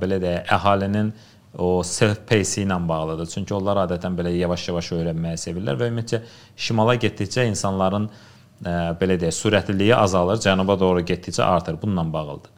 belə 0.00 0.20
deyək, 0.22 0.52
əhalinin 0.56 1.10
o 1.58 1.82
self 1.86 2.20
pace 2.28 2.62
ilə 2.62 2.76
bağlıdır. 2.88 3.28
Çünki 3.32 3.54
onlar 3.56 3.80
adətən 3.86 4.16
belə 4.18 4.32
yavaş-yavaş 4.36 4.92
öyrənməyi 4.98 5.40
sevirlər 5.40 5.78
və 5.80 5.90
ümumiyyətcə 5.90 6.20
şimala 6.66 6.96
getdikcə 7.00 7.46
insanların 7.50 8.10
ə, 8.10 8.74
belə 9.00 9.16
deyək, 9.20 9.36
sürətliliyi 9.40 9.94
azalır, 9.96 10.42
cənuba 10.44 10.78
doğru 10.80 11.04
getdikcə 11.08 11.42
artır. 11.44 11.80
Bununla 11.82 12.12
bağlıdır. 12.12 12.52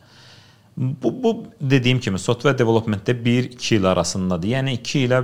Bu 0.78 1.10
bu 1.22 1.32
dediyim 1.60 2.00
kimi 2.00 2.18
software 2.18 2.58
developmentdə 2.58 3.14
1-2 3.24 3.74
il 3.74 3.86
arasındadır. 3.90 4.48
Yəni 4.48 4.76
2 4.78 5.06
ilə 5.06 5.22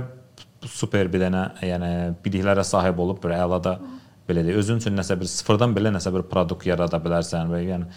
super 0.67 1.07
bir 1.11 1.21
dənə, 1.27 1.43
yəni 1.63 1.91
biliklərə 2.25 2.63
sahib 2.67 2.99
olub 2.99 3.21
bir 3.23 3.35
əlada 3.37 3.77
belə 4.27 4.43
deyək, 4.45 4.59
özün 4.59 4.81
üçün 4.81 4.97
nəsə 4.97 5.15
bir 5.19 5.29
sıfırdan 5.29 5.75
belə 5.75 5.91
nəsə 5.93 6.11
bir 6.13 6.25
produkt 6.29 6.65
yarada 6.67 6.99
bilərsən 7.01 7.51
və 7.53 7.61
yəni 7.61 7.87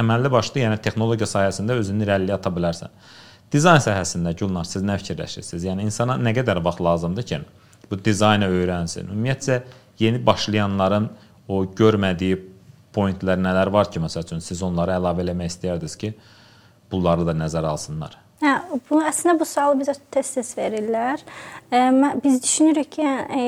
əməlli 0.00 0.30
başlı, 0.32 0.64
yəni 0.64 0.78
texnologiya 0.84 1.28
sahəsində 1.30 1.76
özünü 1.80 2.06
irəliyə 2.06 2.36
ata 2.38 2.52
bilərsən. 2.54 2.92
Dizayn 3.52 3.82
sahəsində 3.82 4.32
Gülnar, 4.38 4.66
siz 4.68 4.84
nə 4.86 4.96
fikirləşirsiniz? 5.00 5.66
Yəni 5.66 5.88
insana 5.88 6.16
nə 6.20 6.32
qədər 6.36 6.60
vaxt 6.64 6.82
lazımdır 6.86 7.26
ki, 7.26 7.40
bu 7.90 7.98
dizaynı 8.04 8.46
öyrənsin? 8.46 9.10
Ümumiyyətcə 9.10 9.60
yeni 9.98 10.20
başlayanların 10.26 11.08
o 11.50 11.64
görmədiyi 11.78 12.38
pointlər 12.94 13.40
nələr 13.42 13.72
var 13.74 13.90
ki, 13.90 14.02
məsəl 14.02 14.26
üçün 14.26 14.42
siz 14.44 14.62
onları 14.66 14.94
əlavə 14.98 15.24
eləmək 15.24 15.50
istəyirdiniz 15.54 15.96
ki, 15.98 16.12
bunları 16.92 17.26
da 17.26 17.34
nəzərə 17.38 17.70
alsınlar? 17.74 18.16
Hə, 18.40 18.54
bu 18.88 19.02
əslində 19.04 19.36
bu 19.40 19.46
sualı 19.48 19.82
bizə 19.82 19.96
tez-tez 20.14 20.54
verirlər. 20.56 21.22
E, 21.68 21.82
biz 22.22 22.38
düşünürük 22.42 22.92
ki, 22.96 23.08
e, 23.36 23.42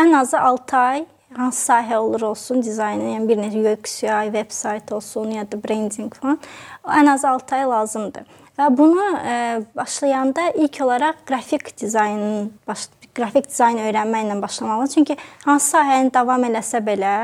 ən 0.00 0.14
azı 0.22 0.38
6 0.38 0.78
ay 0.78 1.04
hansı 1.36 1.72
sahə 1.72 1.96
olur 1.96 2.22
olsun 2.32 2.62
dizaynı, 2.62 3.10
yəni 3.14 3.28
bir 3.28 3.40
necə 3.42 3.62
UX, 3.62 3.98
UI, 4.04 4.32
veb 4.32 4.50
sayt 4.50 4.92
olsun 4.92 5.30
ya 5.30 5.44
da 5.48 5.58
branding 5.64 6.14
falan, 6.14 6.38
ən 6.84 7.12
az 7.12 7.24
6 7.24 7.56
ay 7.56 7.68
lazımdır. 7.70 8.26
Və 8.58 8.66
bunu 8.76 9.04
e, 9.24 9.36
başlayanda 9.76 10.50
ilk 10.60 10.80
olaraq 10.84 11.22
qrafik 11.26 11.72
dizaynın 11.80 12.52
baş 12.68 12.88
qrafik 13.16 13.48
dizayn 13.48 13.80
öyrənməklə 13.80 14.38
başlamalı. 14.42 14.88
Çünki 14.92 15.16
hansı 15.44 15.76
sahəni 15.76 16.12
davam 16.14 16.44
eləsə 16.48 16.80
belə, 16.84 17.14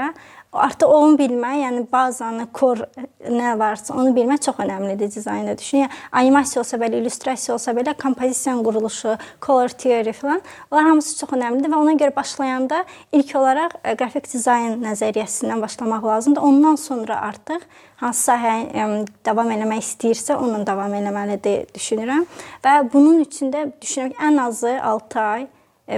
artıq 0.53 0.89
onu 0.89 1.17
bilmək, 1.19 1.57
yəni 1.63 1.83
bazanı, 1.93 2.47
kor 2.53 2.81
nə 3.29 3.53
varsa 3.61 3.95
onu 3.95 4.15
bilmək 4.17 4.41
çox 4.47 4.61
əhəmiylidir 4.65 5.11
dizaynda. 5.15 5.57
Düşün, 5.59 5.83
yəni 5.85 5.99
animasiya 6.21 6.63
olsa 6.63 6.79
belə, 6.81 7.01
illüstrasiya 7.03 7.55
olsa 7.55 7.75
belə, 7.77 7.95
kompozisiyanın 8.03 8.65
quruluşu, 8.65 9.17
color 9.45 9.69
theory 9.69 10.13
filan, 10.13 10.41
onlar 10.71 10.89
hamısı 10.89 11.19
çox 11.21 11.35
əhəmilidir 11.37 11.73
və 11.73 11.83
ona 11.83 11.97
görə 12.01 12.17
başlayanda 12.17 12.85
ilk 13.13 13.35
olaraq 13.37 13.77
e, 13.85 13.95
qrafik 14.01 14.31
dizayn 14.33 14.81
nəzəriyyəsindən 14.85 15.61
başlamaq 15.63 16.09
lazımdır. 16.09 16.43
Ondan 16.43 16.81
sonra 16.81 17.21
artıq 17.29 17.69
hansı 18.01 18.31
sahəyə 18.31 18.89
davam 19.27 19.53
eləmək 19.53 19.85
istəyirsə, 19.85 20.39
onunla 20.39 20.65
davam 20.67 20.97
eləməlidir 20.97 21.69
düşünürəm. 21.77 22.25
Və 22.65 22.81
bunun 22.93 23.21
üçün 23.27 23.53
də 23.53 23.69
düşünürəm 23.83 24.17
ki, 24.17 24.21
ən 24.31 24.43
azı 24.49 24.79
6 24.83 25.21
ay 25.21 25.49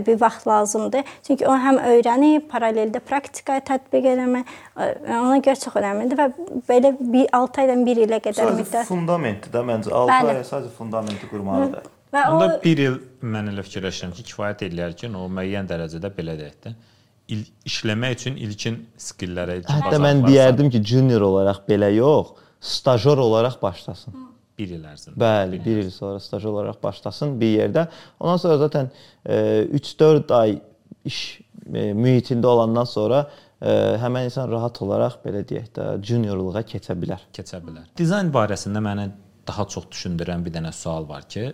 bir 0.06 0.20
vaxt 0.20 0.46
lazımdır. 0.46 1.14
Çünki 1.26 1.46
o 1.46 1.54
həm 1.58 1.80
öyrənib, 1.92 2.46
paraleldə 2.50 3.00
praktikaya 3.04 3.62
tətbiq 3.66 4.10
eləmək 4.14 4.44
e, 4.76 4.90
ona 5.16 5.38
görə 5.44 5.56
çox 5.60 5.78
əhəmiylidir 5.80 6.20
və 6.20 6.28
belə 6.68 6.92
bir 7.00 7.26
6 7.40 7.64
aydan 7.64 7.86
1 7.86 8.04
ilə 8.06 8.20
qədər 8.26 8.52
müddət. 8.58 8.86
Fundamentdir 8.90 9.54
də 9.54 9.64
məncə 9.72 9.94
6 10.02 10.12
Bəli. 10.12 10.36
ay 10.36 10.46
sadəcə 10.52 10.76
fundamenti 10.76 11.30
qurmalıdır. 11.30 11.90
Və 12.10 12.22
o 12.26 12.38
Onda 12.38 12.60
1 12.66 12.84
il 12.86 12.96
mən 13.22 13.52
elə 13.52 13.66
fikirləşirəm 13.66 14.14
ki, 14.16 14.26
kifayət 14.32 14.64
eləyər 14.70 14.96
ki, 14.98 15.10
o 15.14 15.28
müəyyən 15.30 15.68
dərəcədə 15.70 16.10
belə 16.16 16.38
deyək 16.38 16.56
də 16.66 16.74
il, 17.30 17.44
işləmək 17.68 18.16
üçün 18.16 18.40
ilkin 18.42 18.80
skilllərə 18.98 19.60
Hətta 19.68 20.00
mən 20.02 20.24
deyərdim 20.26 20.72
ki, 20.74 20.82
junior 20.92 21.22
olaraq 21.28 21.62
belə 21.68 21.92
yox, 21.94 22.34
stajyor 22.60 23.22
olaraq 23.22 23.60
başlasın. 23.62 24.16
Hı. 24.16 24.29
1 24.60 24.74
il 24.76 24.86
ərzində. 24.92 25.16
Bəli, 25.20 25.60
1 25.64 25.82
il 25.84 25.92
sonra 25.94 26.20
staj 26.22 26.46
olaraq 26.50 26.80
başlasın 26.82 27.36
bir 27.40 27.54
yerdə. 27.58 27.86
Ondan 28.20 28.42
sonra 28.42 28.58
zaten 28.64 28.90
3-4 29.26 30.20
e, 30.30 30.34
ay 30.34 30.58
iş 31.08 31.20
e, 31.40 31.90
mühitində 31.96 32.50
olandan 32.50 32.88
sonra 32.88 33.22
e, 33.60 33.72
həmin 34.02 34.28
insan 34.28 34.50
rahat 34.52 34.82
olaraq 34.84 35.20
belə 35.24 35.42
deyək 35.48 35.72
də 35.76 35.88
juniorluğa 36.10 36.64
keçə 36.68 36.96
bilər. 36.98 37.24
Keçə 37.36 37.62
bilər. 37.64 37.88
Dizayn 37.98 38.32
barəsində 38.34 38.82
məni 38.84 39.10
daha 39.48 39.64
çox 39.72 39.88
düşündürən 39.90 40.44
bir 40.44 40.54
dənə 40.54 40.70
sual 40.76 41.08
var 41.08 41.24
ki, 41.26 41.48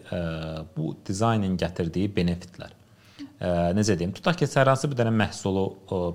bu 0.76 0.90
dizaynın 1.06 1.54
gətirdiyi 1.56 2.10
benefitlər. 2.12 2.74
Necə 3.76 3.94
deyim? 3.96 4.12
Tutaq 4.12 4.36
ki, 4.42 4.48
hər 4.52 4.68
hansı 4.68 4.90
bir 4.90 4.98
dənə 4.98 5.12
məhsulu 5.16 5.62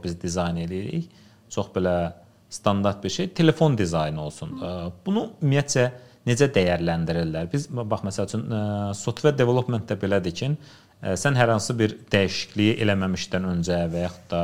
biz 0.04 0.18
dizayn 0.22 0.60
edirik. 0.62 1.08
Çox 1.50 1.72
belə 1.74 1.96
standart 2.52 3.04
bir 3.04 3.10
şey, 3.10 3.30
telefon 3.40 3.78
dizaynı 3.78 4.22
olsun. 4.22 4.54
Bunu 5.06 5.30
ümumiyyətcə 5.42 5.88
necə 6.30 6.50
dəyərləndirirlər? 6.56 7.50
Biz 7.52 7.70
bax 7.72 8.04
məsəl 8.08 8.30
üçün 8.30 8.44
e, 8.48 8.62
software 8.98 9.38
development-də 9.38 9.98
belədir 10.02 10.36
ki, 10.38 10.52
e, 11.02 11.16
sən 11.20 11.40
hər 11.40 11.54
hansı 11.56 11.78
bir 11.78 11.96
dəyişikliyi 12.14 12.78
eləməmişdən 12.86 13.48
öncə 13.54 13.80
və 13.94 14.06
yaxud 14.06 14.28
da 14.34 14.44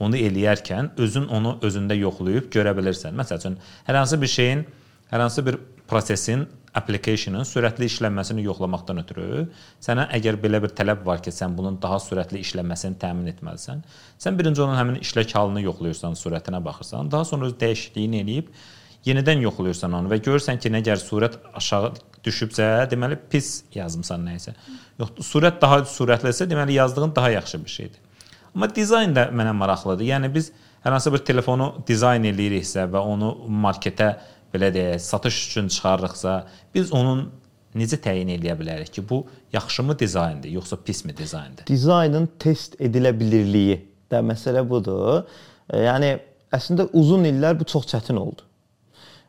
onu 0.00 0.16
eləyərkən 0.16 0.94
özün 1.00 1.28
onu 1.28 1.58
özündə 1.66 1.98
yoxlayıb 1.98 2.48
görə 2.54 2.72
bilirsən. 2.78 3.16
Məsəl 3.20 3.42
üçün 3.42 3.58
hər 3.88 4.00
hansı 4.00 4.20
bir 4.20 4.32
şeyin, 4.32 4.64
hər 5.12 5.26
hansı 5.26 5.44
bir 5.46 5.60
prosesin 5.90 6.46
application-ın 6.74 7.46
sürətli 7.48 7.88
işlənməsini 7.90 8.44
yoxlamaqdan 8.44 9.02
ötürü 9.02 9.44
sənə 9.82 10.06
əgər 10.16 10.38
belə 10.42 10.60
bir 10.62 10.74
tələb 10.78 11.02
var 11.06 11.22
ki, 11.24 11.32
sən 11.34 11.56
bunun 11.58 11.80
daha 11.82 11.98
sürətli 12.02 12.42
işlənməsini 12.44 12.98
təmin 13.02 13.32
etməlisən, 13.32 13.82
sən 14.22 14.38
birinci 14.38 14.62
onun 14.62 14.78
həmin 14.78 15.00
işlək 15.02 15.34
halını 15.34 15.64
yoxlayırsan, 15.64 16.14
sürətinə 16.20 16.62
baxırsan, 16.64 17.10
daha 17.10 17.26
sonra 17.26 17.50
öz 17.50 17.56
dəyişikliyini 17.60 18.22
eləyib 18.22 18.52
yenidən 19.06 19.42
yoxlayırsan 19.46 19.96
onu 19.96 20.10
və 20.12 20.20
görürsən 20.24 20.60
ki, 20.60 20.72
nə 20.72 20.82
gəl 20.84 21.00
surət 21.00 21.38
aşağı 21.56 21.92
düşübsə, 22.24 22.68
deməli 22.90 23.18
pis 23.30 23.62
yazmısan 23.74 24.24
nə 24.26 24.36
isə. 24.36 24.54
Yox, 25.00 25.16
surət 25.30 25.60
daha 25.62 25.82
sürətlisə, 25.88 26.48
deməli 26.50 26.76
yazdığın 26.76 27.14
daha 27.16 27.30
yaxşı 27.36 27.64
bir 27.64 27.70
şeydir. 27.76 28.00
Amma 28.54 28.68
dizayn 28.74 29.14
da 29.16 29.28
mənə 29.32 29.54
maraqlıdır. 29.56 30.04
Yəni 30.04 30.32
biz 30.34 30.50
hər 30.84 30.96
hansı 30.96 31.12
bir 31.14 31.24
telefonu 31.24 31.72
dizayn 31.88 32.26
eləyiriksə 32.28 32.88
və 32.92 33.02
onu 33.12 33.32
marketə 33.64 34.14
belə 34.54 34.72
deyək, 34.74 34.98
satış 35.04 35.46
üçün 35.48 35.68
çıxarırıqsa, 35.68 36.34
biz 36.74 36.92
onun 36.92 37.28
necə 37.78 38.00
təyin 38.02 38.32
edə 38.34 38.56
bilərik 38.58 38.90
ki, 38.96 39.04
bu 39.08 39.22
yaxşımı 39.52 39.98
dizayndır, 39.98 40.50
yoxsa 40.58 40.76
pismi 40.84 41.16
dizayndır? 41.16 41.66
Dizaynın 41.70 42.28
test 42.38 42.74
edilə 42.82 43.14
bilirliyi 43.20 43.78
də 44.10 44.22
məsələ 44.26 44.64
budur. 44.68 45.22
E, 45.70 45.84
yəni 45.86 46.16
əslində 46.52 46.88
uzun 46.92 47.28
illər 47.30 47.58
bu 47.60 47.68
çox 47.70 47.86
çətin 47.94 48.18
oldu. 48.18 48.49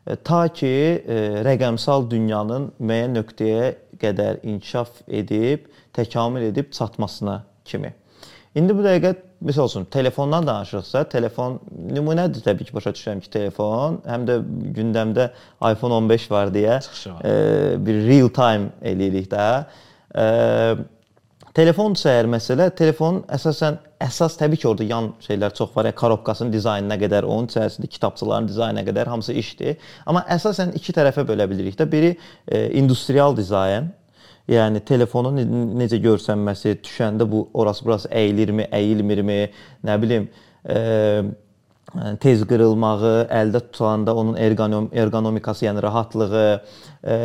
E, 0.06 0.16
ta 0.16 0.48
ki 0.48 0.66
e, 0.66 1.18
rəqəmsal 1.46 2.08
dünyanın 2.10 2.70
müəyyən 2.80 3.18
nöqtəyə 3.18 3.66
qədər 4.02 4.40
inkişaf 4.42 5.02
edib, 5.08 5.68
təkamül 5.94 6.48
edib 6.48 6.72
çatmasına 6.74 7.42
kimi. 7.64 7.92
İndi 8.58 8.74
bu 8.76 8.82
dəqiqə 8.84 9.12
məsəl 9.46 9.70
üçün 9.70 9.84
telefondan 9.84 10.46
danışırıqsa, 10.46 11.04
telefon 11.08 11.60
nümunədir 11.94 12.42
təbii 12.44 12.66
ki, 12.68 12.74
başa 12.74 12.90
düşürəm 12.96 13.22
ki, 13.22 13.30
telefon 13.32 14.00
həm 14.04 14.26
də 14.28 14.40
gündəmdə 14.78 15.28
iPhone 15.70 15.94
15 16.02 16.26
var 16.30 16.52
deyə 16.54 16.80
e, 17.22 17.32
bir 17.86 18.02
real 18.08 18.28
time 18.34 18.74
eləyirik 18.82 19.30
də. 19.32 19.46
Telefon 21.52 21.92
səhər 22.00 22.24
məsələ, 22.32 22.70
telefonun 22.72 23.26
əsasən 23.36 23.74
əsas 24.00 24.38
təbii 24.40 24.60
ki, 24.62 24.68
orada 24.70 24.86
yan 24.88 25.10
şeylər 25.20 25.52
çox 25.58 25.74
var. 25.74 25.84
Yəni 25.90 25.98
korobkasının 26.00 26.52
dizaynına 26.54 26.96
qədər, 27.02 27.26
onun 27.28 27.50
içərisində 27.50 27.90
kitabçıların 27.92 28.48
dizaynına 28.48 28.84
qədər 28.86 29.10
hamısı 29.12 29.36
işdir. 29.36 29.76
Amma 30.08 30.24
əsasən 30.32 30.72
iki 30.78 30.94
tərəfə 30.96 31.26
bölə 31.28 31.44
bilirik 31.50 31.76
də. 31.76 31.88
Biri 31.92 32.14
e, 32.48 32.70
industrial 32.80 33.36
dizayn, 33.36 33.92
Yəni 34.50 34.80
telefonun 34.82 35.36
necə 35.78 36.00
görsənməsi, 36.02 36.72
düşəndə 36.82 37.28
bu 37.30 37.44
orası 37.62 37.84
burası 37.86 38.08
əyilirmi, 38.10 38.64
əyilmirmi, 38.74 39.36
nə 39.86 39.94
bilim, 40.02 40.24
e, 40.66 40.78
tez 42.20 42.42
qırılmağı, 42.48 43.12
əldə 43.32 43.60
tutanda 43.66 44.14
onun 44.16 44.36
ergonom 44.40 44.88
ergonomikası, 44.96 45.66
yəni 45.66 45.82
rahatlığı, 45.82 46.60
e, 47.04 47.16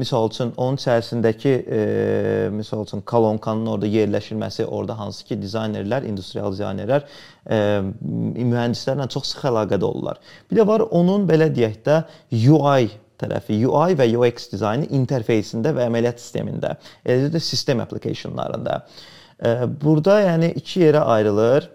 misal 0.00 0.30
üçün 0.30 0.52
onun 0.56 0.78
içərisindəki 0.80 1.52
e, 1.78 1.80
misal 2.52 2.86
üçün 2.86 3.04
kolonkanın 3.04 3.66
orada 3.74 3.90
yerləşilməsi, 3.90 4.64
orada 4.64 4.98
hansı 4.98 5.26
ki 5.28 5.36
dizaynerlər, 5.42 6.06
industrial 6.08 6.54
dizaynerlər 6.54 7.04
e, 7.04 7.58
mühəndislərlə 8.40 9.08
çox 9.12 9.34
sıx 9.34 9.50
əlaqədə 9.52 9.84
olurlar. 9.84 10.20
Bir 10.50 10.62
də 10.62 10.66
var 10.66 10.86
onun 10.90 11.28
belə 11.28 11.50
deyək 11.52 11.82
də 11.84 12.02
UI 12.32 12.88
tərəfi 13.20 13.58
UI 13.68 13.98
və 14.00 14.06
UX 14.16 14.48
dizaynı 14.54 14.88
interfeysində 14.96 15.74
və 15.76 15.90
əməliyyat 15.90 16.22
sistemində, 16.22 16.78
eləcə 17.04 17.34
də 17.34 17.42
sistem 17.44 17.82
applicationlarında. 17.84 18.78
Burada 19.82 20.18
yəni 20.22 20.50
iki 20.56 20.80
yerə 20.86 21.04
ayrılır. 21.16 21.68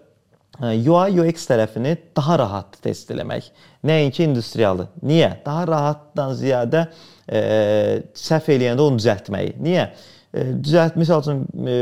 UI 0.62 1.20
UX 1.20 1.46
tərəfini 1.50 1.94
daha 2.16 2.38
rahat 2.40 2.78
test 2.84 3.10
eləmək. 3.12 3.50
Nəinki 3.86 4.24
industrialı. 4.24 4.88
Niyə? 5.04 5.34
Daha 5.44 5.64
rahatdan 5.68 6.34
ziyadə 6.38 6.86
e, 7.28 7.40
səhv 8.16 8.52
eləyəndə 8.56 8.86
onu 8.86 9.00
düzəltməyi. 9.00 9.56
Niyə? 9.62 9.88
E, 10.32 10.46
düzəlt 10.64 10.96
misal 11.00 11.24
üçün 11.24 11.44
e, 11.60 11.76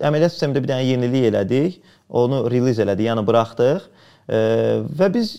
əməliyyat 0.00 0.34
sistemində 0.34 0.62
bir 0.64 0.72
dənə 0.72 0.86
yenilik 0.88 1.28
elədik, 1.30 1.80
onu 2.08 2.44
release 2.52 2.84
elədik, 2.84 3.10
yəni 3.10 3.26
buraxdıq 3.28 3.84
e, 3.84 4.40
və 5.00 5.10
biz 5.14 5.36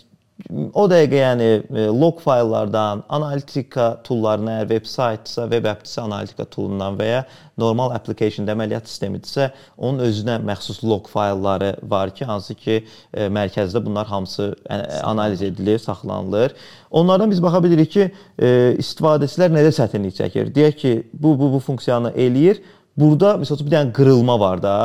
O 0.75 0.83
dəqiqə 0.91 1.15
yəni 1.15 1.45
e, 1.47 1.83
log 1.95 2.17
fayllardan, 2.19 3.05
analitika 3.15 3.85
toollarına, 4.03 4.57
əgər 4.57 4.67
veb-saytsa, 4.73 5.45
web 5.47 5.67
appdirsə 5.71 6.01
analitika 6.03 6.43
toolundan 6.51 6.97
və 6.99 7.05
ya 7.07 7.21
normal 7.61 7.93
application 7.95 8.51
əməliyyat 8.51 8.89
sistemidirsə, 8.91 9.45
onun 9.77 10.03
özünə 10.03 10.35
məxsus 10.43 10.81
log 10.83 11.07
faylları 11.07 11.69
var 11.87 12.11
ki, 12.17 12.27
hansı 12.27 12.55
ki, 12.59 12.81
e, 13.13 13.29
mərkəzdə 13.31 13.79
bunlar 13.85 14.11
hamısı 14.11 14.49
e, 14.67 14.81
analiz 15.07 15.45
edilir, 15.47 15.79
saxlanılır. 15.79 16.57
Onlardan 16.91 17.31
biz 17.31 17.39
baxa 17.43 17.63
bilirik 17.63 17.93
ki, 17.95 18.09
istifadəçilər 18.83 19.55
nədə 19.55 19.71
çətinlik 19.79 20.19
çəkir. 20.19 20.51
Deyək 20.55 20.77
ki, 20.83 20.93
bu 21.13 21.37
bu 21.39 21.53
bu 21.55 21.63
funksiyanı 21.63 22.11
eləyir. 22.11 22.59
Burada 22.99 23.37
məsələn 23.39 23.69
bir 23.69 23.77
dənə 23.77 23.95
qırılma 23.95 24.39
var 24.39 24.59
da. 24.63 24.75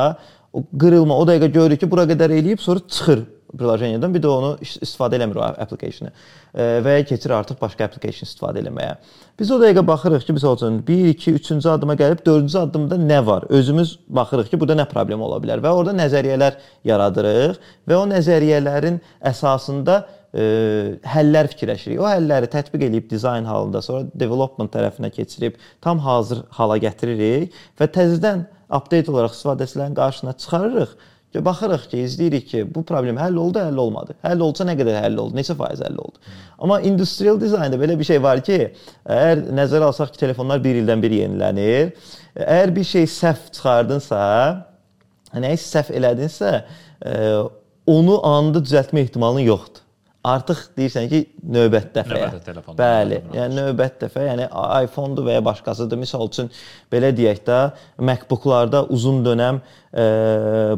O 0.54 0.62
qırılma 0.78 1.18
o 1.18 1.26
dəqiqə 1.26 1.50
görürük 1.58 1.82
ki, 1.82 1.90
bura 1.90 2.06
qədər 2.06 2.38
eləyib, 2.38 2.62
sonra 2.62 2.86
çıxır 2.86 3.26
prilojeniyyadan 3.58 4.14
bir 4.14 4.22
də 4.22 4.30
onu 4.30 4.50
istifadə 4.62 5.18
eləmir 5.18 5.40
o 5.40 5.42
application-ı 5.48 6.12
və 6.84 6.96
ya 6.98 7.06
keçir 7.06 7.34
artıq 7.34 7.58
başqa 7.60 7.88
application 7.88 8.28
istifadə 8.28 8.62
eləməyə. 8.62 8.94
Biz 9.40 9.50
o 9.54 9.58
dəqiqə 9.62 9.84
baxırıq 9.86 10.26
ki, 10.26 10.36
məsəl 10.36 10.56
üçün 10.58 10.78
1, 10.86 11.08
2, 11.14 11.34
3-cü 11.40 11.68
addıma 11.72 11.96
gəlib 11.98 12.22
4-cü 12.26 12.58
addımda 12.60 12.98
nə 13.00 13.20
var? 13.26 13.46
Özümüz 13.48 13.98
baxırıq 14.08 14.50
ki, 14.52 14.60
burada 14.60 14.78
nə 14.82 14.86
problem 14.90 15.22
ola 15.26 15.40
bilər 15.42 15.62
və 15.64 15.74
orada 15.74 15.96
nəzəriyyələr 15.98 16.58
yaradırıq 16.90 17.60
və 17.88 17.98
o 17.98 18.06
nəzəriyyələrin 18.10 19.00
əsasında 19.32 19.98
ə, 20.00 20.46
həllər 21.14 21.50
fikirləşirik. 21.54 22.00
O 22.02 22.08
həlləri 22.10 22.50
tətbiq 22.52 22.86
edib 22.90 23.10
dizayn 23.10 23.48
halında, 23.48 23.82
sonra 23.82 24.06
development 24.14 24.72
tərəfinə 24.74 25.12
keçirib 25.14 25.58
tam 25.82 26.02
hazır 26.04 26.44
hala 26.58 26.78
gətiririk 26.82 27.54
və 27.80 27.90
təzədən 27.98 28.46
update 28.70 29.10
olaraq 29.10 29.34
istifadəçilərin 29.34 29.96
qarşısına 29.98 30.36
çıxarırıq 30.38 30.98
Baxırıq 31.34 31.84
ki, 31.90 31.98
izləyirik 32.06 32.46
ki, 32.50 32.62
bu 32.74 32.82
problem 32.86 33.18
həll 33.20 33.36
oldu, 33.38 33.60
həll 33.62 33.76
olmadı. 33.78 34.16
Həll 34.24 34.40
olsa 34.42 34.64
nə 34.66 34.74
qədər 34.78 34.96
həll 35.04 35.18
oldu, 35.22 35.36
neçə 35.38 35.54
faiz 35.58 35.82
həll 35.84 36.00
oldu. 36.02 36.18
Amma 36.58 36.80
industrial 36.82 37.38
dizaynda 37.40 37.78
belə 37.78 37.98
bir 37.98 38.08
şey 38.08 38.22
var 38.22 38.42
ki, 38.42 38.58
əgər 39.06 39.44
nəzərə 39.54 39.92
alsaq 39.92 40.10
ki, 40.14 40.22
telefonlar 40.24 40.62
1 40.64 40.80
ildən 40.82 41.04
bir 41.04 41.14
yenilənir. 41.14 41.92
Əgər 42.34 42.74
bir 42.74 42.88
şey 42.94 43.06
səhv 43.14 43.52
çıxardınsa, 43.54 44.22
nəyisə 45.36 45.70
səhv 45.76 45.94
elədinsə, 46.00 46.50
onu 47.86 48.18
anında 48.26 48.64
düzəltmə 48.66 49.06
ehtimalın 49.06 49.46
yoxdur 49.46 49.86
artıq 50.26 50.58
deyirsən 50.76 51.06
ki, 51.08 51.20
növbət 51.54 51.94
dəfəyə. 51.94 52.26
Növbət 52.28 52.44
telefon. 52.50 52.76
Bəli, 52.76 53.20
yəni 53.32 53.56
növbət 53.56 53.96
dəfə, 54.02 54.24
yəni 54.26 54.48
iPhone-dur 54.84 55.24
və 55.24 55.38
ya 55.38 55.44
başqasıdır. 55.46 56.00
Məsəl 56.02 56.26
üçün 56.26 56.50
belə 56.92 57.10
deyək 57.16 57.40
də, 57.46 57.60
MacBook-larda 58.04 58.82
uzun 58.92 59.22
dönəm 59.24 59.62
e, 59.62 60.04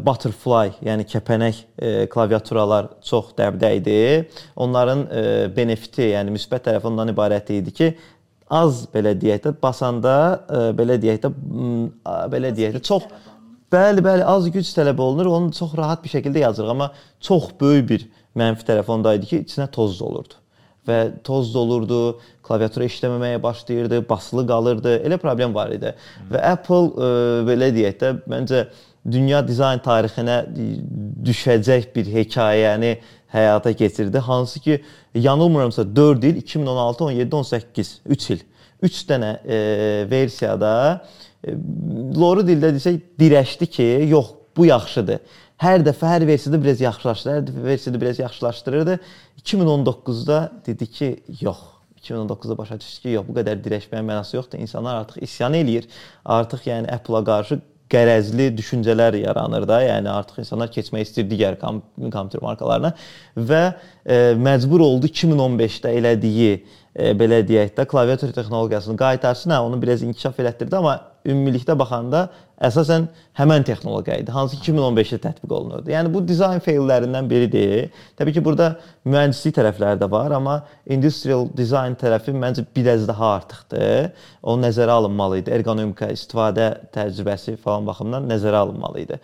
butterfly, 0.07 0.77
yəni 0.87 1.09
kəpənək 1.11 1.59
e, 1.59 1.93
klaviaturalar 2.13 2.93
çox 3.03 3.35
dəbdə 3.39 3.73
idi. 3.81 3.99
Onların 4.63 5.05
e, 5.11 5.27
benefiti, 5.57 6.13
yəni 6.13 6.37
müsbət 6.37 6.69
tərəfi 6.71 6.91
ondan 6.93 7.11
ibarət 7.11 7.51
idi 7.59 7.75
ki, 7.81 7.93
az 8.53 8.87
belə 8.95 9.17
deyək 9.19 9.47
də 9.49 9.57
basanda 9.63 10.17
e, 10.47 10.65
belə 10.79 11.01
deyək 11.03 11.23
də 11.27 11.35
belə 12.31 12.55
deyək 12.55 12.79
də 12.79 12.87
çox 12.93 13.11
Bəli, 13.73 14.03
bəli, 14.05 14.21
az 14.29 14.51
güc 14.53 14.69
tələb 14.77 14.99
olunur. 15.01 15.31
Onu 15.33 15.53
çox 15.57 15.71
rahat 15.79 16.03
bir 16.05 16.13
şəkildə 16.13 16.43
yazırıq, 16.43 16.71
amma 16.75 16.91
çox 17.25 17.47
böyük 17.61 17.87
bir 17.89 18.03
mənfi 18.39 18.67
tərəf 18.69 18.89
onda 18.93 19.15
idi 19.19 19.29
ki, 19.31 19.43
içinə 19.47 19.69
toz 19.73 19.99
dolurdu. 20.01 20.39
Və 20.89 20.99
toz 21.23 21.53
dolurdu, 21.55 22.19
klaviatura 22.43 22.89
işləməməyə 22.91 23.43
başlayırdı, 23.43 24.01
basılı 24.09 24.47
qalırdı. 24.49 24.97
Elə 25.07 25.19
problem 25.23 25.55
var 25.55 25.71
idi. 25.75 25.93
Və 26.31 26.41
Apple 26.53 26.89
e, 26.91 27.11
belə 27.47 27.69
deyək 27.75 28.01
də, 28.01 28.13
məncə 28.31 28.65
dünya 29.07 29.43
dizayn 29.47 29.83
tarixinə 29.83 30.41
düşəcək 31.27 31.91
bir 31.95 32.11
hekayəni 32.17 32.97
həyata 33.33 33.73
keçirdi. 33.79 34.19
Hansı 34.19 34.61
ki, 34.61 34.81
yanılmıramsa 35.15 35.87
4 35.97 36.25
il 36.25 36.37
2016, 36.43 37.05
17, 37.05 37.37
18, 37.37 38.01
3 38.07 38.31
il. 38.31 38.43
3 38.83 39.03
dənə 39.07 39.33
e, 39.47 39.59
versiyada 40.11 40.73
e, 41.47 41.55
loru 42.19 42.43
dildə 42.47 42.73
desək 42.75 42.99
dirəşdi 43.21 43.71
ki, 43.71 43.89
yox, 44.11 44.35
bu 44.57 44.67
yaxşıdır 44.67 45.21
hər 45.63 45.85
dəfə 45.87 46.09
hər 46.11 46.27
versiyada 46.27 46.59
biraz 46.63 46.81
yaxşılaşdırır, 46.83 47.53
hər 47.55 47.65
versiyada 47.65 48.01
biraz 48.01 48.19
yaxşılaşdırırdı. 48.19 48.99
2019-da 49.43 50.53
dedi 50.67 50.87
ki, 50.87 51.11
yox. 51.41 51.59
2019-da 52.03 52.59
başa 52.59 52.81
düşdü 52.81 53.03
ki, 53.03 53.11
yox, 53.17 53.29
bu 53.29 53.37
qədər 53.37 53.61
dirəşməyin 53.63 54.09
mənası 54.09 54.37
yoxdur. 54.37 54.59
İnsanlar 54.59 55.05
artıq 55.05 55.23
isyan 55.23 55.55
eləyir. 55.55 55.87
Artıq 56.25 56.67
yəni 56.67 56.91
Apple-a 56.91 57.23
qarşı 57.25 57.61
qərəzli 57.93 58.49
düşüncələr 58.57 59.17
yaranır 59.21 59.69
da. 59.69 59.79
Yəni 59.85 60.11
artıq 60.11 60.43
insanlar 60.43 60.73
keçmək 60.73 61.07
istəyir 61.07 61.29
digər 61.31 61.59
kom 61.61 61.83
kompüter 62.03 62.43
markalarına 62.43 62.95
və 63.37 63.63
e, 64.07 64.19
məcbur 64.41 64.83
oldu 64.83 65.11
2015-də 65.13 65.95
elədiyi 66.01 66.53
e, 66.57 67.13
belə 67.19 67.43
deyək 67.47 67.77
də 67.77 67.87
klaviatur 67.87 68.35
texnologiyasını 68.35 68.99
qaytarsın. 68.99 69.55
Hə, 69.55 69.63
onu 69.69 69.81
biraz 69.83 70.03
inkişaf 70.03 70.41
elətdirdi, 70.43 70.77
amma 70.81 70.99
ümumilikdə 71.29 71.75
baxanda 71.79 72.27
əsasən 72.63 73.07
həmən 73.39 73.65
texnologiya 73.67 74.19
idi, 74.23 74.33
hansı 74.35 74.59
ki 74.59 74.73
2015-də 74.73 75.19
tətbiq 75.27 75.55
olunurdu. 75.57 75.93
Yəni 75.93 76.11
bu 76.15 76.23
dizayn 76.27 76.63
feillərindən 76.63 77.31
biridir. 77.31 77.89
Təbii 78.19 78.37
ki, 78.37 78.45
burada 78.45 78.73
mühəndislik 79.07 79.57
tərəfləri 79.59 80.01
də 80.03 80.11
var, 80.11 80.35
amma 80.39 80.59
industrial 80.87 81.49
design 81.57 81.97
tərəfi 81.99 82.35
məncə 82.35 82.67
biraz 82.77 83.07
daha 83.09 83.33
artıqdır. 83.39 84.13
O 84.43 84.59
nəzərə 84.61 84.99
alınmalı 84.99 85.43
idi. 85.43 85.55
Ergonomika, 85.55 86.11
istifadə 86.15 86.69
təcrübəsi 86.95 87.57
falan 87.63 87.89
baxımından 87.91 88.31
nəzərə 88.31 88.63
alınmalı 88.67 89.07
idi. 89.07 89.21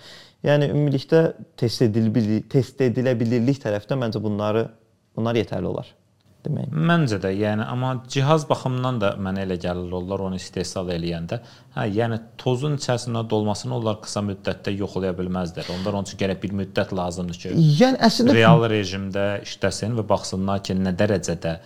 Yəni 0.47 0.73
ümumilikdə 0.73 1.23
test 1.59 1.83
edilə 1.87 2.43
test 2.51 2.83
edilə 2.85 3.15
bilirlik 3.19 3.59
tərəfdə 3.63 3.99
məncə 3.99 4.23
bunları 4.23 4.69
bunlar 5.19 5.39
yetərli 5.39 5.67
olar 5.67 5.95
demək. 6.49 6.73
Məncə 6.91 7.19
də, 7.23 7.31
yəni 7.37 7.65
amma 7.69 7.93
cihaz 8.11 8.45
baxımından 8.49 9.01
da 9.03 9.11
mənə 9.21 9.45
elə 9.47 9.59
gəlir 9.63 9.95
onlar 9.99 10.25
onu 10.27 10.39
istehsal 10.41 10.91
eləyəndə, 10.95 11.39
hə, 11.77 11.87
yəni 11.95 12.19
tozun 12.41 12.79
içərisində 12.81 13.23
dolmasını 13.31 13.77
onlar 13.79 14.01
qısa 14.05 14.25
müddətdə 14.27 14.75
yoxlaya 14.79 15.15
bilməzlər. 15.19 15.71
Onlar 15.77 16.01
onun 16.01 16.09
üçün 16.09 16.21
gərək 16.23 16.43
bir 16.43 16.55
müddət 16.63 16.95
lazımdır 16.97 17.43
ki, 17.45 17.55
yəni 17.83 18.01
əslində 18.09 18.37
real 18.37 18.65
rejimdə 18.73 19.27
işləsin 19.47 19.99
və 19.99 20.07
baxsınlar 20.09 20.65
ki, 20.67 20.79
nə 20.81 20.95
dərəcədə 20.99 21.59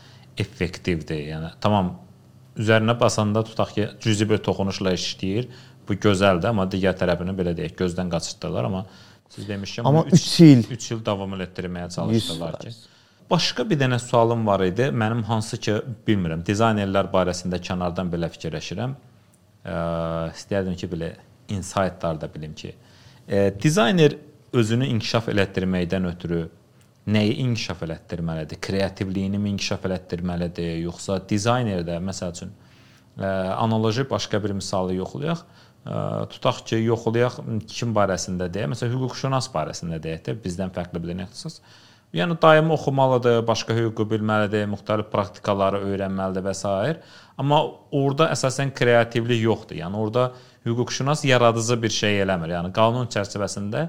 effektivdir. 0.42 1.22
Yəni 1.32 1.54
tamam 1.64 1.94
üzərinə 2.60 2.98
basanda 3.00 3.44
tutaq 3.46 3.76
ki, 3.76 3.88
cüzi 4.04 4.28
bir 4.28 4.42
toxunuşla 4.44 4.96
işləyir. 4.98 5.48
Bu 5.88 5.96
gözəldir, 5.98 6.52
amma 6.52 6.68
digər 6.70 6.94
tərəfini 6.98 7.32
belə 7.34 7.56
deyək, 7.58 7.74
gözdən 7.80 8.10
qaçırtdılar, 8.12 8.68
amma 8.68 8.84
siz 9.32 9.48
demişkən 9.48 9.88
amma 9.88 10.04
3 10.12 10.40
il 10.46 10.64
3 10.70 10.90
il 10.94 11.04
davam 11.04 11.34
etdirməyə 11.40 11.90
çalışdılar 11.94 12.58
ki. 12.62 12.72
Başqa 13.32 13.64
bir 13.64 13.78
dənə 13.80 13.96
sualım 13.96 14.42
var 14.46 14.60
idi. 14.60 14.90
Mənim 14.92 15.22
hansı 15.24 15.56
ki, 15.56 15.78
bilmirəm, 16.06 16.42
dizaynerlər 16.44 17.06
barəsində 17.14 17.56
kənardan 17.64 18.10
belə 18.12 18.28
fikirləşirəm. 18.34 18.92
E, 19.64 19.76
istəyərdim 20.36 20.74
ki, 20.76 20.88
belə 20.92 21.08
insight-lar 21.56 22.18
da 22.20 22.28
bilim 22.34 22.52
ki, 22.54 22.74
e, 23.28 23.46
dizayner 23.62 24.18
özünü 24.52 24.90
inkişaf 24.92 25.30
elətdirməkdən 25.32 26.08
ötürü 26.10 26.42
nəyi 27.08 27.38
inkişaf 27.46 27.80
elətdirməlidir? 27.86 28.60
Kreativliyini 28.68 29.40
mi 29.40 29.54
inkişaf 29.54 29.86
elətdirməlidir, 29.88 30.74
yoxsa 30.84 31.16
dizayner 31.30 31.86
də 31.88 31.96
məsəl 32.04 32.34
üçün 32.36 32.52
ə, 33.16 33.30
analoji 33.56 34.04
başqa 34.10 34.42
bir 34.44 34.52
misalı 34.58 34.98
yoxlayaq. 35.00 35.46
tutaq 36.30 36.60
ki, 36.66 36.76
yoxlayaq 36.86 37.40
kim 37.66 37.94
barəsində 37.96 38.46
deyə, 38.54 38.68
məsələn, 38.70 38.92
hüquqşünas 38.92 39.48
barəsində 39.54 39.98
deyək 40.02 40.20
də, 40.28 40.36
bizdən 40.44 40.70
fərqli 40.76 41.00
bir 41.02 41.24
ixtisas. 41.24 41.62
Yəni 42.12 42.36
daimi 42.42 42.74
oxumalıdır, 42.74 43.38
başqa 43.48 43.72
hüququ 43.72 44.04
bilməlidir, 44.10 44.66
müxtəlif 44.68 45.08
praktikaları 45.12 45.78
öyrənməlidir 45.88 46.44
və 46.44 46.52
s. 46.52 46.96
Amma 47.40 47.62
orada 47.90 48.26
əsasən 48.34 48.74
kreativlik 48.76 49.40
yoxdur. 49.40 49.78
Yəni 49.80 49.96
orada 49.96 50.26
hüquqşünas 50.66 51.24
yaradıcı 51.24 51.78
bir 51.82 51.94
şey 52.00 52.20
eləmir. 52.26 52.52
Yəni 52.52 52.72
qanun 52.76 53.08
çərçivəsində 53.14 53.86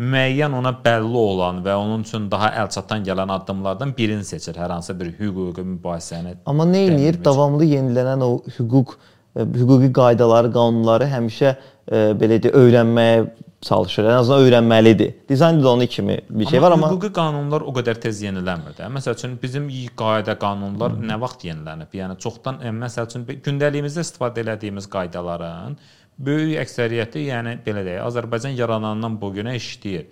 müəyyən 0.00 0.56
ona 0.56 0.72
bəlli 0.84 1.20
olan 1.20 1.60
və 1.66 1.74
onun 1.76 2.06
üçün 2.06 2.30
daha 2.32 2.48
əlçatan 2.62 3.04
gələn 3.04 3.34
addımlardan 3.36 3.92
birini 3.98 4.24
seçir 4.24 4.56
hər 4.56 4.72
hansı 4.72 4.96
bir 4.96 5.12
hüquqi 5.20 5.66
mübahisəni. 5.74 6.38
Amma 6.48 6.64
nə 6.64 6.86
eləyir? 6.88 7.20
Davamlı 7.24 7.68
yenilənən 7.74 8.24
o 8.24 8.30
hüquq 8.56 8.96
e, 9.36 9.44
hüquqi 9.44 9.92
qaydaları, 10.00 10.52
qanunları 10.56 11.12
həmişə 11.12 11.52
e, 11.52 12.02
belə 12.22 12.40
deyə 12.40 12.56
öyrənməyə 12.64 13.28
çalışır. 13.62 14.04
Ən 14.08 14.18
azından 14.22 14.44
öyrənməlidir. 14.46 15.12
Dizaynda 15.28 15.64
da 15.64 15.70
onun 15.70 15.86
kimi 15.86 16.18
bir 16.30 16.46
şey 16.46 16.62
var 16.62 16.72
amma 16.72 16.88
hüquqi 16.90 17.12
qanunlar 17.12 17.60
o 17.60 17.74
qədər 17.76 18.00
tez 18.00 18.22
yenilənmir 18.24 18.76
də. 18.78 18.88
Məsəl 18.96 19.18
üçün 19.18 19.36
bizim 19.42 19.68
qayda 19.96 20.38
qanunlar 20.40 20.96
Hı. 20.96 21.04
nə 21.10 21.20
vaxt 21.20 21.44
yenilənib? 21.44 21.92
Yəni 21.92 22.16
çoxdan 22.24 22.62
e, 22.64 22.72
məsəl 22.72 23.08
üçün 23.10 23.26
gündəliyimizdə 23.28 24.06
istifadə 24.06 24.46
etdiyimiz 24.54 24.88
qaydaların 24.90 25.76
böyük 26.18 26.58
əksəriyyəti, 26.64 27.26
yəni 27.28 27.58
belə 27.64 27.84
deyək, 27.84 28.02
Azərbaycan 28.08 28.56
yaranandan 28.56 29.16
bu 29.20 29.32
günə 29.36 29.54
işləyir. 29.56 30.08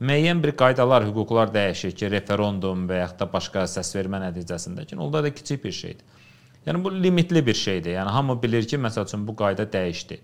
Müəyyən 0.00 0.42
bir 0.44 0.52
qaydalar, 0.60 1.06
hüquqlar 1.08 1.52
dəyişir 1.52 1.94
ki, 1.96 2.10
referendum 2.12 2.84
və 2.88 3.00
yaxud 3.00 3.22
da 3.22 3.28
başqa 3.32 3.64
səs 3.70 3.94
vermə 3.96 4.20
nəticəsində 4.26 4.84
ki, 4.88 4.98
onda 5.00 5.22
da 5.24 5.30
kiçik 5.32 5.64
bir 5.64 5.72
şeydir. 5.72 6.04
Yəni 6.66 6.82
bu 6.84 6.92
limitli 6.92 7.46
bir 7.46 7.54
şeydir. 7.54 7.94
Yəni 7.96 8.12
hamı 8.12 8.36
bilir 8.42 8.66
ki, 8.68 8.76
məsəl 8.76 9.08
üçün 9.08 9.24
bu 9.28 9.36
qayda 9.36 9.64
dəyişdi. 9.72 10.18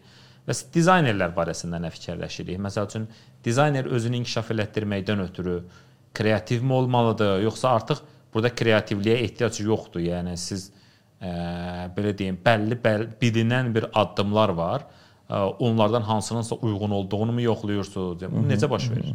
Bəs 0.49 0.65
dizaynerlər 0.75 1.35
barəsində 1.37 1.79
nə 1.83 1.91
fikirləşirik? 1.95 2.59
Məsəl 2.63 2.89
üçün 2.89 3.05
dizayner 3.47 3.87
özünü 3.87 4.23
inkişaf 4.23 4.51
elətdirməkdən 4.55 5.23
ötürü 5.29 5.59
kreativmi 6.19 6.73
olmalıdır, 6.73 7.43
yoxsa 7.47 7.77
artıq 7.77 8.03
burada 8.35 8.51
kreativliyə 8.51 9.21
ehtiyac 9.27 9.61
yoxdur? 9.63 10.03
Yəni 10.03 10.35
siz 10.41 10.71
ə, 11.23 11.31
belə 11.95 12.15
deyim, 12.19 12.41
bəlli, 12.45 12.79
bəlli 12.83 13.13
bilinən 13.23 13.71
bir 13.75 13.87
addımlar 13.95 14.55
var. 14.59 14.89
Ə, 15.31 15.45
onlardan 15.63 16.03
hansınınsa 16.11 16.59
uyğun 16.59 16.99
olduğunu 16.99 17.39
mu 17.39 17.47
yoxlayırsınız? 17.47 18.27
Yəni, 18.27 18.47
necə 18.51 18.71
baş 18.71 18.91
verir? 18.91 19.15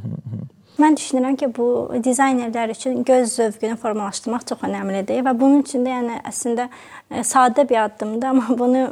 Mən 0.78 0.94
düşünürəm 0.94 1.34
ki, 1.42 1.48
bu 1.58 1.68
dizaynerlər 2.06 2.70
üçün 2.70 3.00
göz 3.04 3.32
zövqünü 3.34 3.80
formalaşdırmaq 3.82 4.44
çox 4.46 4.60
əhəmiylidir 4.68 5.24
və 5.26 5.34
bunun 5.40 5.64
üçün 5.64 5.82
də 5.88 5.96
yəni 5.96 6.18
əslində 6.30 6.68
e, 7.10 7.24
sadə 7.26 7.64
bir 7.70 7.80
addımdır, 7.82 8.28
amma 8.30 8.58
bunu 8.60 8.84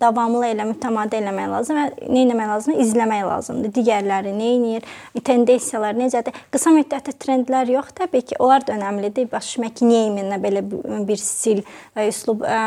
davamlı 0.00 0.46
elə 0.48 0.64
mütəmadi 0.70 1.18
eləmək 1.20 1.50
lazım 1.52 1.80
və 1.80 1.84
nə 2.00 2.22
etmək 2.22 2.48
lazımdır? 2.48 2.80
İzləmək 2.86 3.24
lazımdır. 3.28 3.74
Digərləri 3.76 4.32
nə 4.38 4.50
edir, 4.54 4.88
tendensiyalar 5.28 5.98
necədir? 6.00 6.38
Qısa 6.54 6.72
müddətli 6.78 7.12
trendlər 7.26 7.72
yox, 7.74 7.92
təbii 8.00 8.24
ki, 8.30 8.38
onlar 8.40 8.64
da 8.64 8.78
əhəmilidir. 8.78 9.28
Baş 9.34 9.50
məkineyiminə 9.60 10.40
belə 10.40 10.64
bir 10.64 11.20
stil 11.20 11.60
və 11.92 12.06
üslub 12.08 12.46
ə, 12.48 12.62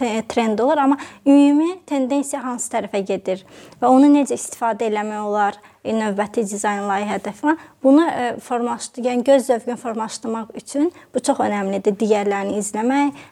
e, 0.00 0.22
trend 0.32 0.64
olur, 0.64 0.86
amma 0.86 0.96
ümumi 1.26 1.82
tendensiya 1.90 2.40
hansı 2.48 2.72
tərəfə 2.78 3.04
gedir 3.12 3.44
və 3.82 3.92
onu 3.92 4.08
necə 4.16 4.40
istifadə 4.40 4.88
etmək 4.88 5.20
olar? 5.20 5.60
E, 5.80 5.94
növbəti 5.96 6.42
dizayn 6.44 6.82
layihədə 6.84 7.32
falan 7.32 7.56
bunu 7.80 8.02
e, 8.04 8.24
formalaşdır, 8.44 9.04
yəni 9.06 9.24
göz 9.24 9.46
zövqünü 9.46 9.76
formalaşdırmaq 9.80 10.50
üçün 10.60 10.90
bu 11.14 11.22
çox 11.24 11.40
əhəmilidir. 11.40 11.96
Digərlərini 12.02 12.58
izləmək, 12.60 13.22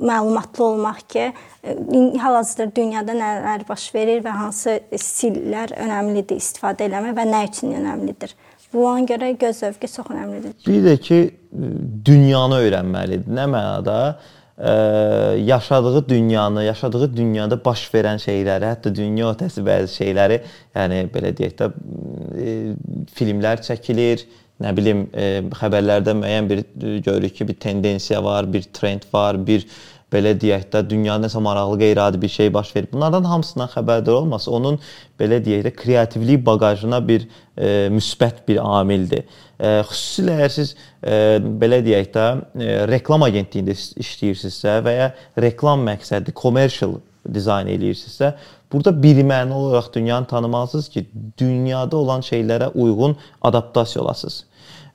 məlumatlı 0.00 0.64
olmaq 0.64 1.02
ki, 1.12 1.26
e, 1.64 1.76
hal-hazırda 2.22 2.70
dünyada 2.76 3.16
nələr 3.18 3.66
baş 3.68 3.90
verir 3.94 4.24
və 4.24 4.32
hansı 4.38 4.78
stillər 4.96 5.76
əhəmilidir 5.76 6.40
istifadə 6.40 6.88
etmək 6.88 7.12
və 7.20 7.28
nə 7.28 7.44
üçün 7.50 7.76
əhəmilidir. 7.82 8.32
Bu 8.72 8.86
ona 8.86 9.04
görə 9.04 9.32
göz 9.36 9.60
zövqü 9.60 9.88
çox 9.90 10.12
əhəmilidir. 10.14 10.56
Bir 10.64 10.82
də 10.86 10.96
ki, 11.02 11.22
dünyanı 12.06 12.62
öyrənməlidir. 12.64 13.28
Nə 13.28 13.48
mənada? 13.50 13.96
Yaşadığı 15.36 16.08
dünyanı, 16.08 16.64
yaşadığı 16.64 17.16
dünyada 17.16 17.56
baş 17.64 17.86
verən 17.94 18.20
şeyləri, 18.20 18.68
hətta 18.74 18.92
dünya 18.94 19.30
ötəsi 19.32 19.64
bəzi 19.64 19.94
şeyləri, 20.02 20.40
yəni 20.76 21.00
belə 21.14 21.32
deyək 21.38 21.54
də 21.60 21.70
e, 22.36 22.56
filmlər 23.16 23.62
çəkilir, 23.64 24.26
nə 24.60 24.74
bilim 24.76 25.06
e, 25.14 25.28
xəbərlərdə 25.56 26.16
müəyyən 26.20 26.50
bir 26.50 26.64
görürük 27.06 27.38
ki, 27.38 27.48
bir 27.48 27.56
tendensiya 27.62 28.24
var, 28.24 28.52
bir 28.52 28.68
trend 28.76 29.06
var, 29.12 29.38
bir 29.46 29.66
belə 30.10 30.32
deyək 30.38 30.66
də 30.72 30.82
dünyada 30.90 31.26
nəsə 31.26 31.40
maraqlı 31.42 31.78
qeyri-adi 31.80 32.20
bir 32.22 32.28
şey 32.28 32.52
baş 32.54 32.74
verib. 32.76 32.92
Bunlardan 32.92 33.24
hamısından 33.24 33.70
xəbərdar 33.74 34.16
olması 34.22 34.50
onun 34.50 34.78
belə 35.20 35.38
deyək 35.44 35.64
də 35.68 35.74
kreativlik 35.76 36.42
baqajına 36.46 37.00
bir 37.08 37.28
e, 37.56 37.88
müsbət 37.94 38.42
bir 38.48 38.58
amildir. 38.64 39.28
E, 39.60 39.80
xüsusilə 39.86 40.38
əgər 40.38 40.54
siz 40.56 40.74
e, 41.02 41.38
belə 41.62 41.82
deyək 41.86 42.10
də 42.16 42.26
e, 42.58 42.72
reklam 42.90 43.26
agentliyində 43.28 43.76
işləyirsinizsə 43.76 44.80
və 44.86 44.96
ya 44.96 45.12
reklam 45.46 45.86
məqsədli 45.86 46.34
commercial 46.42 46.98
dizayn 47.30 47.68
eləyirsinizsə, 47.68 48.34
burada 48.72 48.94
birmənalı 49.02 49.54
olaraq 49.54 49.92
dünyanı 49.94 50.26
tanımalısınız 50.26 50.88
ki, 50.88 51.06
dünyada 51.38 51.96
olan 51.96 52.20
şeylərə 52.24 52.72
uyğun 52.74 53.16
adaptasiya 53.42 54.04
olasınız. 54.04 54.44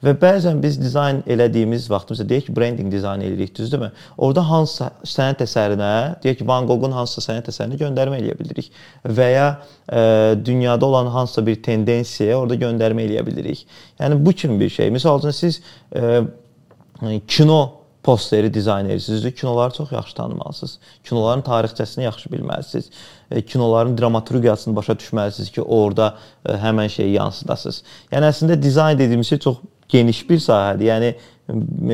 Və 0.04 0.14
bəzən 0.20 0.60
biz 0.64 0.78
dizayn 0.80 1.22
elədiyimiz 1.32 1.88
vaxt, 1.90 2.12
məsələn 2.12 2.30
deyək 2.30 2.48
ki, 2.48 2.56
brendinq 2.58 2.92
dizayn 2.92 3.24
eləyirik, 3.24 3.54
düzdürmü? 3.58 3.92
Orda 4.18 4.44
hansısa 4.46 4.90
sənət 5.08 5.46
əsərinə, 5.46 5.92
deyək 6.24 6.42
ki, 6.42 6.48
Van 6.50 6.68
Goghun 6.70 6.96
hansısa 6.96 7.32
sənət 7.32 7.50
əsərinə 7.54 7.80
göndərmə 7.80 8.20
eləyə 8.20 8.36
bilirik 8.40 8.70
və 9.06 9.30
ya 9.32 9.48
e, 9.88 10.02
dünyada 10.46 10.86
olan 10.86 11.08
hansısa 11.14 11.46
bir 11.48 11.62
tendensiyaya 11.64 12.38
orada 12.42 12.60
göndərmə 12.66 13.08
eləyə 13.08 13.26
bilirik. 13.26 13.66
Yəni 14.00 14.20
bu 14.26 14.36
kimi 14.36 14.60
bir 14.60 14.70
şey. 14.76 14.92
Məsəl 14.96 15.24
üçün 15.24 15.36
siz 15.40 15.62
e, 15.96 16.22
kino 17.28 17.60
posteri 18.06 18.54
dizayn 18.54 18.86
edirsiniz, 18.86 19.36
kinoları 19.36 19.74
çox 19.74 19.92
yaxşı 19.92 20.16
tanımalısınız. 20.16 20.78
Kinoların 21.04 21.42
tarixçəsini 21.42 22.04
yaxşı 22.04 22.30
bilməlisiniz. 22.30 22.90
E, 23.32 23.42
kinoların 23.42 23.98
dramaturgiyasını 23.98 24.76
başa 24.76 24.94
düşməlisiniz 24.94 25.52
ki, 25.52 25.62
orada 25.62 26.14
həmin 26.46 26.88
şeyi 26.88 27.16
yansıdasınız. 27.16 27.82
Yəni 28.12 28.30
əslində 28.30 28.62
dizayn 28.62 29.00
dediyimiz 29.00 29.28
şey 29.28 29.40
çox 29.40 29.58
geniş 29.90 30.22
bir 30.30 30.40
sahədir. 30.44 30.86
Yəni 30.90 31.10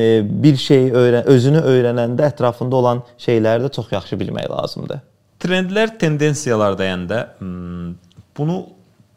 e, 0.00 0.06
bir 0.44 0.56
şey 0.56 0.90
öyrən 0.90 1.28
özünü 1.30 1.62
öyrənəndə 1.72 2.28
ətrafında 2.32 2.76
olan 2.76 3.02
şeyləri 3.18 3.66
də 3.66 3.72
çox 3.72 3.92
yaxşı 3.92 4.18
bilmək 4.20 4.48
lazımdır. 4.50 5.02
Trendlər, 5.42 5.96
tendensiyalar 5.98 6.76
deyəndə 6.78 7.20
hmm, 7.38 7.94
bunu 8.38 8.62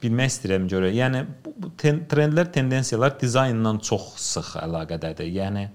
bilmək 0.03 0.31
istəyirəm 0.33 0.67
görə. 0.71 0.91
Yəni 0.95 1.23
bu 1.45 1.71
trendlər, 1.79 2.51
tendensiyalar 2.53 3.17
dizaynla 3.21 3.75
çox 3.85 4.13
sıx 4.21 4.55
əlaqədədir. 4.63 5.29
Yəni 5.39 5.67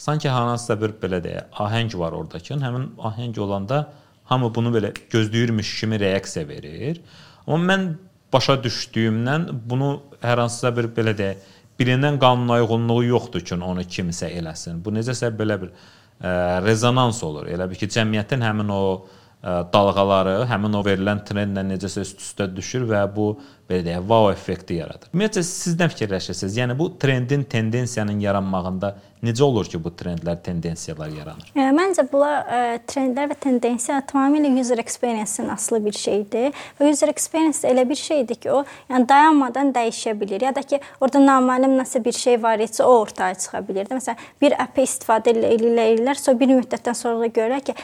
sanki 0.00 0.28
hansısa 0.32 0.78
bir 0.80 0.96
belə 1.02 1.20
deyə 1.24 1.46
ahəng 1.52 1.92
var 2.00 2.16
ordakı. 2.16 2.56
Həmin 2.56 2.90
ahəng 2.98 3.38
olanda 3.40 3.88
hamı 4.30 4.54
bunu 4.54 4.72
belə 4.76 4.92
gözləyirmiş 5.12 5.80
kimi 5.80 6.00
reaksiya 6.00 6.48
verir. 6.48 7.00
Amma 7.46 7.72
mən 7.72 7.86
başa 8.32 8.56
düşdüyümdən 8.62 9.48
bunu 9.70 10.00
hər 10.22 10.44
hansısa 10.44 10.70
bir 10.76 10.90
belə 10.96 11.16
deyə 11.18 11.34
bilinən 11.80 12.18
qanuna 12.20 12.60
uyğunluğu 12.60 13.04
yoxdur 13.08 13.44
ki, 13.46 13.56
onu 13.56 13.86
kimsə 13.88 14.30
eləsin. 14.36 14.82
Bu 14.84 14.92
necəsə 14.94 15.32
belə 15.36 15.56
bir 15.62 15.72
ə, 15.72 16.60
rezonans 16.66 17.22
olur. 17.26 17.48
Elə 17.50 17.68
bir 17.70 17.80
ki, 17.80 17.88
cəmiyyətin 17.96 18.44
həmin 18.44 18.72
o 18.74 18.82
ə, 18.96 19.62
dalğaları, 19.72 20.36
həmin 20.50 20.76
o 20.76 20.84
verilən 20.86 21.24
trendlə 21.26 21.64
necəsə 21.72 22.04
üst-üstə 22.06 22.50
düşür 22.54 22.86
və 22.90 23.04
bu 23.16 23.32
belə 23.70 23.86
deyək, 23.86 24.02
wow 24.10 24.30
effekti 24.32 24.80
yaradır. 24.80 25.12
Ümumiyyətlə 25.14 25.44
siz 25.46 25.78
nə 25.78 25.88
fikirləşirsiniz? 25.92 26.58
Yəni 26.62 26.78
bu 26.78 26.90
trendin, 26.98 27.46
tendensiyanın 27.54 28.20
yaranmağında 28.20 28.96
Necə 29.20 29.44
olur 29.44 29.68
ki, 29.68 29.76
bu 29.84 29.90
trendlər, 29.92 30.38
tendensiyalar 30.40 31.10
yaranır? 31.12 31.50
E, 31.52 31.64
məncə 31.76 32.06
bunlar 32.08 32.46
e, 32.48 32.78
trendlər 32.88 33.28
və 33.28 33.36
tendensiyalar 33.44 34.06
tamamilə 34.08 34.48
user 34.62 34.80
experience-dən 34.80 35.50
asılı 35.52 35.82
bir 35.84 35.98
şeydir. 36.00 36.56
Və 36.78 36.88
user 36.88 37.12
experience 37.12 37.68
elə 37.68 37.84
bir 37.88 38.00
şeydir 38.00 38.40
ki, 38.40 38.48
o 38.56 38.62
yəni 38.88 39.08
dayanmadan 39.10 39.74
dəyişə 39.76 40.14
bilir. 40.20 40.46
Ya 40.48 40.54
da 40.56 40.64
ki, 40.64 40.80
orada 41.04 41.20
naməlum 41.20 41.76
nəsə 41.82 42.00
bir 42.04 42.16
şey 42.16 42.40
var 42.40 42.64
isə 42.64 42.86
o 42.88 42.96
ortaya 43.02 43.36
çıxa 43.36 43.60
bilər. 43.68 43.92
Məsələn, 43.92 44.24
bir 44.40 44.56
app 44.56 44.80
istifadə 44.80 45.36
edirlər, 45.36 46.16
sonra 46.16 46.40
bir 46.40 46.54
müddətdən 46.56 46.96
sonra 46.96 47.28
görürlər 47.28 47.60
ki, 47.68 47.76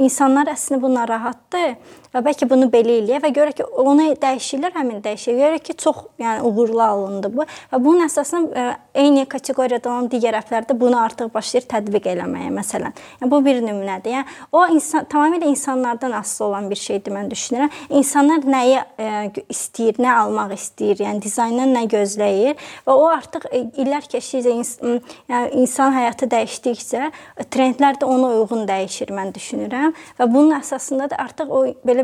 insanlar 0.00 0.48
əslində 0.56 0.80
bu 0.86 0.94
narahatdır 0.96 1.74
və 2.14 2.22
bəlkə 2.24 2.48
bunu 2.50 2.68
belə 2.72 2.98
eləyə 3.02 3.20
və 3.24 3.30
görə 3.34 3.54
ki, 3.58 3.66
onu 3.82 4.08
dəyişirlər, 4.22 4.74
həmin 4.76 5.02
dəyişir. 5.04 5.36
Görə 5.38 5.58
ki, 5.64 5.76
çox 5.78 6.04
yəni 6.20 6.44
uğurlu 6.48 6.82
alındı 6.82 7.30
bu 7.34 7.46
və 7.46 7.80
bunun 7.84 8.06
əsasında 8.06 8.62
e, 8.62 8.76
eyni 9.02 9.24
kateqoriyada 9.30 9.90
olan 9.90 10.08
digər 10.12 10.36
applərdə 10.38 10.76
bunu 10.78 10.98
artıq 11.00 11.32
başlayır 11.34 11.68
tətbiq 11.70 12.08
eləməyə 12.14 12.52
məsələn. 12.54 12.96
Yəni 13.20 13.30
bu 13.32 13.40
bir 13.44 13.60
nümunədir. 13.64 14.16
Yəni 14.16 14.38
o 14.52 14.64
insan 14.74 15.06
tamamilə 15.10 15.48
insanlardan 15.50 16.16
asılı 16.18 16.48
olan 16.48 16.70
bir 16.70 16.80
şeydir 16.80 17.14
mən 17.14 17.30
düşünürəm. 17.32 17.74
İnsanlar 17.90 18.46
nəyi 18.48 18.80
e, 18.98 19.08
istəyir, 19.48 20.00
nə 20.02 20.14
almaq 20.22 20.54
istəyir, 20.56 21.04
yəni 21.06 21.22
dizayndan 21.22 21.74
nə 21.76 21.84
gözləyir 21.92 22.58
və 22.86 22.94
o 22.94 23.06
artıq 23.12 23.48
e, 23.52 23.64
illər 23.82 24.08
keçdikcə 24.08 24.54
ins 24.54 24.74
yəni 24.82 25.62
insan 25.62 25.94
həyatı 25.94 26.28
dəyişdikcə 26.32 27.10
trendlər 27.52 27.98
də 28.00 28.08
ona 28.08 28.32
uyğun 28.38 28.66
dəyişir 28.68 29.12
mən 29.14 29.32
düşünürəm 29.36 29.94
və 30.18 30.28
bunun 30.32 30.58
əsasında 30.58 31.10
da 31.12 31.20
artıq 31.24 31.52
o 31.52 31.64
belə 31.86 31.97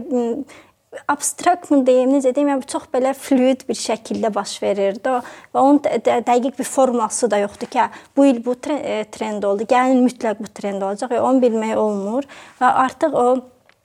abstrakt 1.08 1.70
mı 1.70 1.80
deyim, 1.86 2.12
necə 2.14 2.30
deyim, 2.34 2.52
yəni 2.52 2.66
çox 2.70 2.84
belə 2.94 3.14
fluid 3.18 3.64
bir 3.68 3.78
şəkildə 3.78 4.30
baş 4.34 4.52
verirdi 4.62 5.16
və 5.54 5.62
onun 5.62 5.80
dəqiq 5.82 6.58
bir 6.58 6.68
forması 6.68 7.30
da 7.30 7.40
yoxdur 7.42 7.70
ki, 7.72 7.88
bu 8.16 8.26
il 8.30 8.38
bu 8.44 8.54
trend 8.60 9.42
oldu, 9.42 9.66
gəlin 9.70 10.04
mütləq 10.06 10.38
bu 10.38 10.52
trend 10.54 10.82
olacaq. 10.86 11.16
Yəni 11.16 11.26
onu 11.30 11.42
bilmək 11.42 11.74
olmur 11.82 12.30
və 12.60 12.70
artıq 12.84 13.18
o 13.18 13.26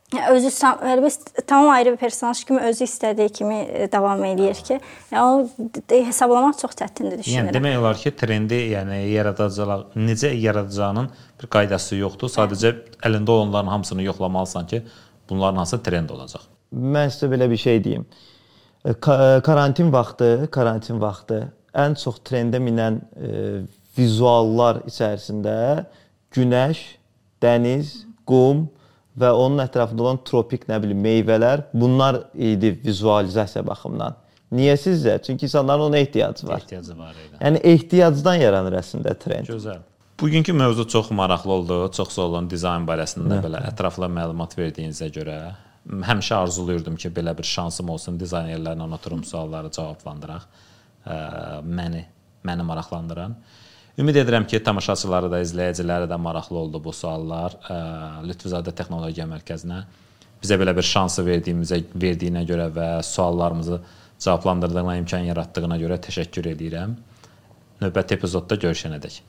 özü 0.09 0.49
elə 0.49 1.09
tamam 1.47 1.69
ayrı 1.69 1.91
bir 1.91 1.97
personaj 2.01 2.43
kimi 2.45 2.61
özü 2.65 2.85
istədiyi 2.85 3.29
kimi 3.29 3.89
davam 3.91 4.23
eləyir 4.25 4.61
ki, 4.65 4.79
yəni 5.11 5.25
o 5.25 5.49
hesablamaq 5.89 6.57
çox 6.61 6.77
çətindir 6.77 7.21
düşünürəm. 7.21 7.49
Yəni 7.49 7.53
demək 7.57 7.77
olar 7.81 7.97
ki, 7.97 8.13
trendi, 8.17 8.63
yəni 8.73 9.03
yaradacaqlar 9.11 9.85
necə 9.97 10.33
yaradacağının 10.33 11.11
bir 11.41 11.51
qaydası 11.57 11.99
yoxdur. 12.01 12.29
Sadəcə 12.33 12.73
əlində 13.05 13.37
olanların 13.37 13.69
hamısını 13.75 14.09
yoxlamalısan 14.09 14.67
ki, 14.73 14.81
bunların 15.29 15.57
hansı 15.57 15.81
trend 15.83 16.09
olacaq. 16.09 16.47
Mən 16.73 17.11
sizə 17.13 17.29
belə 17.31 17.49
bir 17.49 17.57
şey 17.57 17.83
deyim. 17.83 18.05
Karantin 19.45 19.93
vaxtı, 19.93 20.47
karantin 20.51 21.01
vaxtı 21.01 21.43
ən 21.75 21.95
çox 21.99 22.21
trendə 22.25 22.61
minən 22.63 23.01
e, 23.15 23.61
vizuallar 23.97 24.83
içərisində 24.89 25.85
günəş, 26.35 26.81
dəniz, 27.43 27.93
qum, 28.29 28.67
və 29.19 29.31
onun 29.35 29.63
ətrafında 29.65 30.05
olan 30.05 30.19
tropik 30.25 30.65
nə 30.69 30.79
bilim 30.83 31.01
meyvələr, 31.03 31.65
bunlar 31.73 32.23
idi 32.33 32.71
vizualizasiya 32.85 33.65
baxımından. 33.67 34.15
Niyə 34.55 34.75
sizcə? 34.81 35.19
Çünki 35.23 35.45
insanların 35.45 35.89
ona 35.89 35.97
ehtiyacı 35.97 36.47
var. 36.47 36.63
Ehtiyacı 36.63 36.97
var 36.97 37.13
idi. 37.13 37.37
Yəni 37.41 37.61
ehtiyacdan 37.73 38.39
yaranır 38.41 38.79
əslində 38.79 39.13
trend. 39.19 39.49
Gözəl. 39.49 39.83
Bugünkü 40.21 40.53
mövzu 40.53 40.87
çox 40.87 41.11
maraqlı 41.11 41.51
oldu. 41.51 41.91
Çox 41.91 42.09
sağ 42.11 42.21
olun 42.27 42.49
dizayn 42.51 42.83
barəsində 42.87 43.37
Nə? 43.37 43.43
belə 43.45 43.61
ətraflı 43.69 44.09
məlumat 44.11 44.57
verdiyinizə 44.57 45.07
görə. 45.15 45.37
Həmişə 45.87 46.41
arzuluyurdum 46.43 46.97
ki, 46.99 47.11
belə 47.15 47.31
bir 47.37 47.47
şansım 47.47 47.89
olsun 47.89 48.19
dizaynerlərlə 48.19 48.89
oturum 48.97 49.23
sualları 49.23 49.71
cavablandıraq. 49.71 50.49
Məni 51.63 52.03
məni 52.43 52.67
maraqlandıran. 52.67 53.37
Ümid 53.99 54.19
edirəm 54.19 54.47
ki, 54.47 54.59
tamaşaçıları 54.63 55.31
da, 55.31 55.39
izləyiciləri 55.43 56.11
də 56.11 56.19
maraqlı 56.19 56.57
oldu 56.65 56.83
bu 56.83 56.93
suallar. 56.93 57.55
Lütfüzadə 58.27 58.75
Texnologiya 58.75 59.27
Mərkəzinə 59.27 59.81
bizə 60.43 60.59
belə 60.59 60.75
bir 60.75 60.87
şansı 60.87 61.23
verdiyimizə 61.27 61.81
verdiyinə 61.95 62.43
görə 62.47 62.69
və 62.75 62.91
suallarımızı 63.07 63.81
cavablandırdığına 64.19 64.99
imkan 64.99 65.27
yaratdığına 65.31 65.79
görə 65.79 66.03
təşəkkür 66.11 66.53
edirəm. 66.55 66.95
Növbəti 67.81 68.19
epizodda 68.19 68.59
görüşənədək. 68.59 69.21